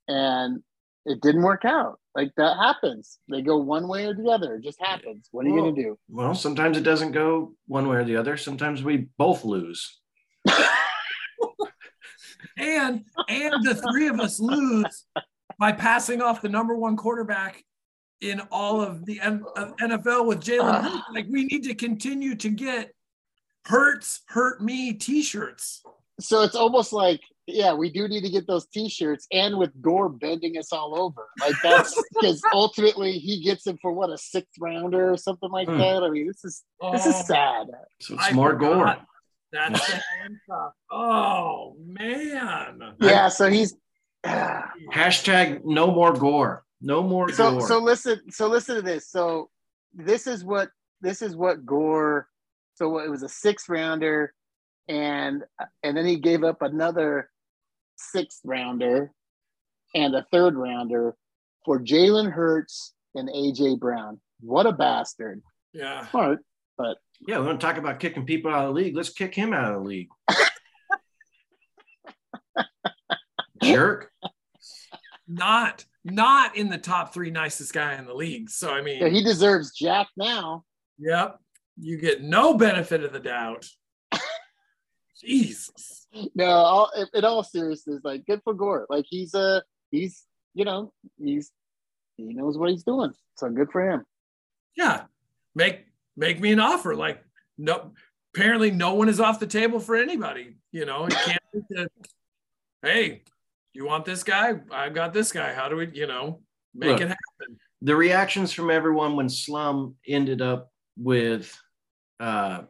and 0.08 0.62
it 1.06 1.22
didn't 1.22 1.44
work 1.44 1.66
out 1.66 2.00
like 2.16 2.32
that 2.36 2.56
happens 2.58 3.20
they 3.30 3.42
go 3.42 3.58
one 3.58 3.88
way 3.88 4.06
or 4.06 4.14
the 4.14 4.30
other 4.30 4.56
it 4.56 4.64
just 4.64 4.82
happens 4.82 5.28
what 5.32 5.46
are 5.46 5.50
you 5.50 5.56
gonna 5.56 5.72
do 5.72 5.98
Well, 6.10 6.36
sometimes 6.36 6.78
it 6.78 6.84
doesn't 6.84 7.12
go 7.12 7.54
one 7.68 7.88
way 7.88 7.98
or 7.98 8.04
the 8.04 8.16
other. 8.18 8.36
Sometimes 8.38 8.84
we 8.84 9.08
both 9.18 9.44
lose. 9.46 10.00
And 12.58 13.06
and 13.30 13.64
the 13.64 13.76
three 13.90 14.08
of 14.08 14.20
us 14.20 14.40
lose 14.40 15.06
by 15.58 15.72
passing 15.72 16.22
off 16.22 16.42
the 16.42 16.50
number 16.50 16.76
one 16.76 16.98
quarterback 16.98 17.64
in 18.22 18.42
all 18.52 18.82
of 18.82 19.06
the 19.06 19.20
N- 19.22 19.46
of 19.56 19.76
NFL 19.78 20.26
with 20.26 20.42
Jalen 20.42 20.84
Hurts. 20.84 21.04
Like 21.14 21.28
we 21.30 21.46
need 21.46 21.64
to 21.64 21.76
continue 21.76 22.36
to 22.36 22.50
get 22.50 22.92
Hurts 23.66 24.22
hurt 24.28 24.62
me 24.62 24.94
T-shirts. 24.94 25.84
So 26.20 26.42
it's 26.44 26.56
almost 26.56 26.92
like, 26.94 27.22
yeah, 27.48 27.74
we 27.74 27.90
do 27.90 28.08
need 28.08 28.22
to 28.24 28.30
get 28.30 28.46
those 28.48 28.68
T-shirts, 28.68 29.26
and 29.32 29.58
with 29.58 29.72
Gore 29.82 30.10
bending 30.10 30.58
us 30.58 30.72
all 30.72 30.96
over, 31.00 31.28
like 31.42 31.56
that's 31.64 31.96
because 32.14 32.42
ultimately 32.54 33.14
he 33.14 33.42
gets 33.44 33.66
him 33.66 33.78
for 33.82 33.92
what 33.92 34.10
a 34.12 34.18
sixth 34.18 34.54
rounder 34.60 35.12
or 35.12 35.18
something 35.18 35.50
like 35.50 35.68
Hmm. 35.68 35.78
that. 35.80 36.04
I 36.04 36.10
mean, 36.10 36.28
this 36.28 36.44
is 36.46 36.64
this 36.94 37.06
Oh, 37.06 37.10
is 37.10 37.26
sad. 37.28 37.68
So 38.02 38.14
it's 38.16 38.24
I 38.28 38.32
more 38.34 38.52
forgot. 38.52 38.74
gore. 38.98 39.06
That's 39.52 39.88
the 39.88 40.02
handcuff. 40.22 40.74
Oh 40.92 41.76
man. 41.88 42.82
Yeah, 43.02 43.30
so 43.30 43.50
he's. 43.50 43.76
Hashtag 44.94 45.62
no 45.64 45.88
more 45.88 46.14
gore. 46.14 46.64
No 46.82 47.04
more 47.04 47.30
so 47.32 47.52
gore. 47.52 47.68
so 47.68 47.80
listen 47.80 48.20
so 48.32 48.48
listen 48.48 48.76
to 48.76 48.82
this 48.82 49.10
so 49.10 49.50
this 49.94 50.28
is 50.28 50.44
what 50.46 50.70
this 51.02 51.22
is 51.22 51.36
what 51.36 51.66
gore 51.66 52.28
so 52.76 53.00
it 53.00 53.10
was 53.10 53.24
a 53.24 53.28
sixth 53.30 53.68
rounder 53.70 54.34
and 54.90 55.44
and 55.84 55.96
then 55.96 56.06
he 56.06 56.18
gave 56.18 56.44
up 56.44 56.62
another 56.62 57.30
sixth 57.96 58.42
rounder 58.44 59.14
and 59.96 60.14
a 60.14 60.26
third 60.32 60.56
rounder 60.56 61.16
for 61.64 61.80
Jalen 61.80 62.32
Hurts 62.32 62.94
and 63.16 63.30
AJ 63.30 63.80
Brown. 63.80 64.20
What 64.42 64.66
a 64.66 64.74
bastard! 64.74 65.42
Yeah. 65.72 66.06
Smart, 66.08 66.40
yeah, 67.28 67.40
we 67.40 67.48
want 67.48 67.60
to 67.60 67.66
talk 67.66 67.78
about 67.78 68.00
kicking 68.00 68.26
people 68.26 68.52
out 68.52 68.66
of 68.66 68.74
the 68.74 68.82
league. 68.82 68.96
Let's 68.96 69.10
kick 69.10 69.36
him 69.36 69.54
out 69.54 69.74
of 69.74 69.82
the 69.82 69.88
league. 69.88 70.08
Jerk. 73.64 74.12
Not 75.28 75.84
not 76.06 76.56
in 76.56 76.70
the 76.70 76.78
top 76.78 77.14
three 77.14 77.30
nicest 77.30 77.74
guy 77.74 77.96
in 77.96 78.06
the 78.06 78.14
league. 78.14 78.50
So 78.50 78.74
I 78.74 78.82
mean, 78.82 79.02
yeah, 79.02 79.10
he 79.10 79.24
deserves 79.24 79.74
Jack 79.74 80.08
now. 80.16 80.64
yep. 80.98 81.38
You 81.82 81.98
get 81.98 82.22
no 82.22 82.56
benefit 82.56 83.04
of 83.04 83.14
the 83.14 83.20
doubt. 83.20 83.66
Jesus. 85.20 86.08
No, 86.36 86.46
all, 86.46 86.92
in- 86.98 87.08
in 87.14 87.26
all 87.26 87.44
seriousness, 87.44 88.02
like 88.04 88.26
good 88.26 88.42
for 88.44 88.54
Gore. 88.54 88.86
Like 88.90 89.06
he's 89.08 89.34
a 89.34 89.64
he's 89.92 90.26
you 90.54 90.66
know 90.66 90.94
he's 91.18 91.52
he 92.18 92.34
knows 92.34 92.58
what 92.58 92.70
he's 92.70 92.84
doing. 92.84 93.14
So 93.36 93.50
good 93.50 93.72
for 93.72 93.90
him. 93.90 94.06
Yeah. 94.76 95.04
Make 95.56 95.86
make 96.18 96.40
me 96.40 96.52
an 96.52 96.60
offer. 96.60 96.96
Like 96.96 97.24
no 97.58 97.92
apparently 98.34 98.72
no 98.72 98.94
one 98.94 99.10
is 99.10 99.20
off 99.20 99.40
the 99.40 99.48
table 99.48 99.80
for 99.80 99.96
anybody. 99.96 100.56
You 100.72 100.86
know, 100.86 101.06
it 101.06 101.14
can't 101.14 101.40
be 101.54 101.86
hey, 102.82 103.24
you 103.74 103.86
want 103.86 104.06
this 104.06 104.24
guy? 104.24 104.60
I've 104.72 104.94
got 104.94 105.14
this 105.14 105.32
guy. 105.32 105.54
How 105.54 105.70
do 105.70 105.78
we, 105.78 105.90
you 105.94 106.08
know, 106.08 106.42
make 106.74 106.92
Look. 106.92 107.02
it 107.02 107.08
happen? 107.08 107.58
The 107.82 107.96
reactions 107.96 108.52
from 108.52 108.70
everyone 108.70 109.16
when 109.16 109.30
Slum 109.30 109.96
ended 110.08 110.42
up 110.42 110.72
with 110.98 111.58
uh, 112.20 112.64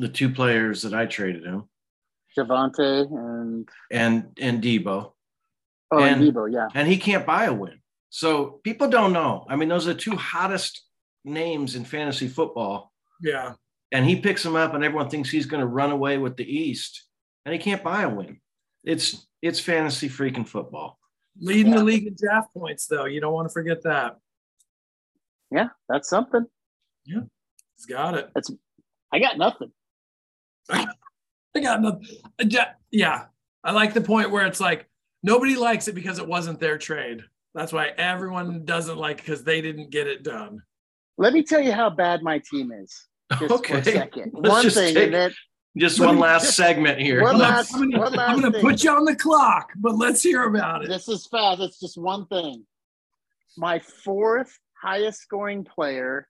the 0.00 0.08
two 0.08 0.30
players 0.30 0.82
that 0.82 0.94
I 0.94 1.06
traded 1.06 1.44
him 1.44 1.68
Javonte 2.36 3.06
and 3.10 3.68
and 3.90 4.36
and 4.40 4.62
Deebo, 4.62 5.12
oh 5.90 5.98
and, 5.98 6.22
And- 6.22 6.34
Deebo, 6.34 6.52
yeah. 6.52 6.68
and 6.74 6.86
he 6.88 6.96
can't 6.98 7.26
buy 7.26 7.44
a 7.46 7.52
win. 7.54 7.80
So 8.10 8.60
people 8.64 8.88
don't 8.88 9.12
know. 9.12 9.44
I 9.50 9.56
mean, 9.56 9.68
those 9.68 9.86
are 9.88 9.92
the 9.92 9.98
two 10.00 10.16
hottest 10.16 10.82
names 11.24 11.74
in 11.74 11.84
fantasy 11.84 12.28
football. 12.28 12.92
Yeah. 13.20 13.54
and 13.90 14.06
he 14.06 14.16
picks 14.20 14.44
him 14.44 14.54
up 14.54 14.74
and 14.74 14.84
everyone 14.84 15.08
thinks 15.10 15.28
he's 15.30 15.46
going 15.46 15.60
to 15.60 15.66
run 15.66 15.90
away 15.90 16.18
with 16.18 16.36
the 16.36 16.44
east 16.44 17.04
and 17.44 17.52
he 17.52 17.58
can't 17.58 17.82
buy 17.82 18.02
a 18.02 18.08
win 18.08 18.38
it's 18.84 19.26
it's 19.42 19.58
fantasy 19.58 20.08
freaking 20.08 20.46
football 20.46 20.98
Leading 21.40 21.72
Yeah. 21.72 21.78
the 21.78 21.84
league 21.84 22.06
in 22.06 22.14
draft 22.16 22.52
points, 22.54 22.86
though. 22.86 23.04
You 23.06 23.20
don't 23.20 23.32
want 23.32 23.48
to 23.48 23.52
forget 23.52 23.82
that. 23.84 24.18
Yeah, 25.50 25.68
that's 25.88 26.08
something. 26.08 26.44
Yeah, 27.06 27.20
he's 27.76 27.86
got 27.86 28.14
it. 28.14 28.30
I 29.12 29.18
got 29.20 29.38
nothing. 29.38 29.70
I 30.70 30.86
got 31.60 31.82
nothing. 31.82 32.06
Yeah. 32.90 33.24
I 33.64 33.72
like 33.72 33.94
the 33.94 34.00
point 34.00 34.30
where 34.30 34.46
it's 34.46 34.60
like 34.60 34.88
nobody 35.22 35.56
likes 35.56 35.88
it 35.88 35.94
because 35.94 36.18
it 36.18 36.26
wasn't 36.26 36.60
their 36.60 36.78
trade. 36.78 37.22
That's 37.54 37.72
why 37.72 37.88
everyone 37.96 38.64
doesn't 38.64 38.96
like 38.98 39.16
because 39.18 39.42
they 39.44 39.60
didn't 39.60 39.90
get 39.90 40.06
it 40.06 40.22
done. 40.22 40.62
Let 41.16 41.32
me 41.32 41.42
tell 41.42 41.60
you 41.60 41.72
how 41.72 41.90
bad 41.90 42.22
my 42.22 42.40
team 42.50 42.70
is. 42.72 43.06
Just 43.32 43.46
for 43.66 43.74
a 43.74 43.78
okay 43.78 43.82
second. 43.82 44.32
Let's 44.34 44.48
One 44.48 44.62
just 44.62 44.76
thing, 44.76 44.94
take- 44.94 45.04
and 45.06 45.14
then 45.14 45.34
just 45.76 45.98
one 46.00 46.14
me- 46.16 46.22
last 46.22 46.54
segment 46.54 46.98
here 47.00 47.22
One 47.22 47.38
last- 47.38 47.74
I'm 47.74 47.90
gonna, 47.90 47.98
one 48.04 48.12
last 48.14 48.30
I'm 48.30 48.40
gonna 48.40 48.60
put 48.60 48.82
you 48.84 48.90
on 48.90 49.04
the 49.04 49.16
clock, 49.16 49.70
but 49.76 49.96
let's 49.96 50.22
hear 50.22 50.44
about 50.44 50.84
it. 50.84 50.88
this 50.88 51.08
is 51.08 51.26
fast. 51.26 51.60
It's 51.60 51.78
just 51.80 51.98
one 51.98 52.26
thing. 52.26 52.64
My 53.56 53.80
fourth 53.80 54.56
highest 54.80 55.20
scoring 55.20 55.64
player 55.64 56.28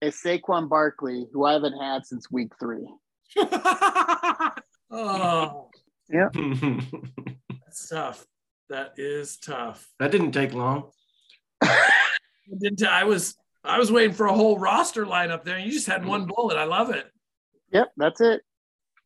is 0.00 0.16
Saquon 0.24 0.68
Barkley, 0.68 1.26
who 1.32 1.44
I 1.44 1.52
haven't 1.52 1.78
had 1.78 2.06
since 2.06 2.30
week 2.30 2.52
three. 2.58 2.88
oh, 4.90 5.70
that 6.08 6.80
that's 7.64 7.88
tough. 7.88 8.26
That 8.70 8.94
is 8.96 9.38
tough. 9.38 9.88
That 9.98 10.10
didn't 10.10 10.32
take 10.32 10.52
long 10.52 10.90
I 11.62 11.90
didn't- 12.58 12.82
I 12.86 13.04
was 13.04 13.36
I 13.64 13.78
was 13.78 13.90
waiting 13.92 14.14
for 14.14 14.26
a 14.26 14.32
whole 14.34 14.58
roster 14.58 15.04
lineup 15.04 15.44
there, 15.44 15.56
and 15.56 15.66
you 15.66 15.72
just 15.72 15.86
had 15.86 16.04
one 16.06 16.26
bullet. 16.26 16.56
I 16.56 16.64
love 16.64 16.90
it. 16.90 17.06
Yep, 17.72 17.88
that's 17.96 18.20
it. 18.20 18.40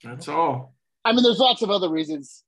that's 0.05 0.29
all 0.29 0.75
I 1.05 1.13
mean, 1.13 1.25
there's 1.25 1.39
lots 1.39 1.63
of 1.63 1.71
other 1.71 1.89
reasons 1.89 2.45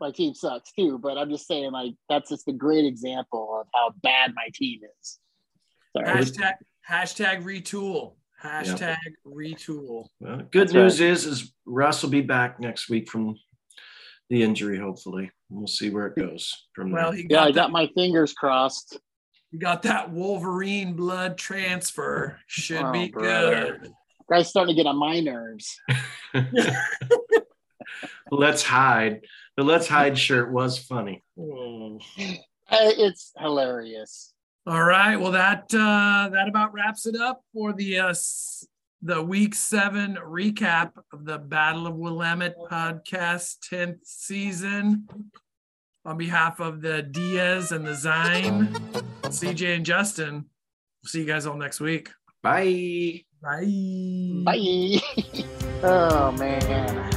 my 0.00 0.10
team 0.10 0.34
sucks 0.34 0.72
too, 0.72 0.98
but 0.98 1.16
I'm 1.16 1.30
just 1.30 1.46
saying, 1.46 1.72
like, 1.72 1.94
that's 2.08 2.28
just 2.30 2.48
a 2.48 2.52
great 2.52 2.84
example 2.84 3.60
of 3.60 3.66
how 3.74 3.94
bad 4.02 4.32
my 4.34 4.48
team 4.54 4.80
is. 5.00 5.18
Sorry. 5.96 6.06
Hashtag 6.06 6.52
hashtag 6.88 7.42
retool. 7.42 8.16
Hashtag 8.42 8.96
retool. 9.26 10.06
well, 10.20 10.42
good 10.50 10.68
That's 10.68 10.72
news 10.72 11.00
is 11.00 11.24
is 11.26 11.52
russ 11.64 12.02
will 12.02 12.10
be 12.10 12.20
back 12.20 12.60
next 12.60 12.88
week 12.90 13.08
from 13.10 13.36
the 14.30 14.42
injury 14.42 14.78
hopefully 14.78 15.30
we'll 15.48 15.66
see 15.66 15.88
where 15.90 16.06
it 16.08 16.16
goes 16.16 16.52
from 16.74 16.90
Well, 16.92 17.12
there 17.12 17.20
he 17.22 17.26
Yeah, 17.30 17.44
I 17.44 17.52
got 17.52 17.70
my 17.70 17.86
fingers 17.94 18.32
crossed. 18.34 18.98
he 19.52 19.58
got 19.58 19.82
that 19.84 20.10
Wolverine 20.10 20.94
blood 20.94 21.38
transfer. 21.38 22.38
Should 22.46 22.82
Oh, 22.84 22.92
be 22.92 23.08
brother. 23.08 23.78
good. 23.80 23.92
Guy's 24.30 24.48
starting 24.48 24.74
to 24.76 24.82
get 24.82 24.88
on 24.88 24.96
my 24.98 25.20
nerves. 25.20 25.78
let's 28.30 28.62
hide 28.62 29.20
the 29.56 29.62
let's 29.62 29.86
hide 29.86 30.18
shirt 30.18 30.52
was 30.52 30.78
funny 30.78 31.22
It's 32.68 33.32
hilarious. 33.38 34.32
All 34.66 34.82
right. 34.82 35.16
Well, 35.16 35.30
that 35.32 35.72
uh, 35.72 36.28
that 36.32 36.48
about 36.48 36.72
wraps 36.72 37.06
it 37.06 37.14
up 37.14 37.42
for 37.52 37.72
the 37.72 37.98
uh, 37.98 38.14
the 39.02 39.22
week 39.22 39.54
seven 39.54 40.16
recap 40.16 40.90
of 41.12 41.24
the 41.24 41.38
Battle 41.38 41.86
of 41.86 41.94
Willamette 41.94 42.56
podcast 42.70 43.58
tenth 43.68 44.04
season. 44.04 45.06
On 46.04 46.16
behalf 46.16 46.60
of 46.60 46.82
the 46.82 47.02
Diaz 47.02 47.72
and 47.72 47.84
the 47.84 47.92
Zine, 47.92 48.72
CJ 49.22 49.76
and 49.76 49.86
Justin, 49.86 50.46
see 51.04 51.20
you 51.20 51.26
guys 51.26 51.46
all 51.46 51.56
next 51.56 51.80
week. 51.80 52.10
bye 52.42 53.22
Bye. 53.42 54.42
Bye. 54.44 55.00
oh, 55.84 56.32
man. 56.32 57.12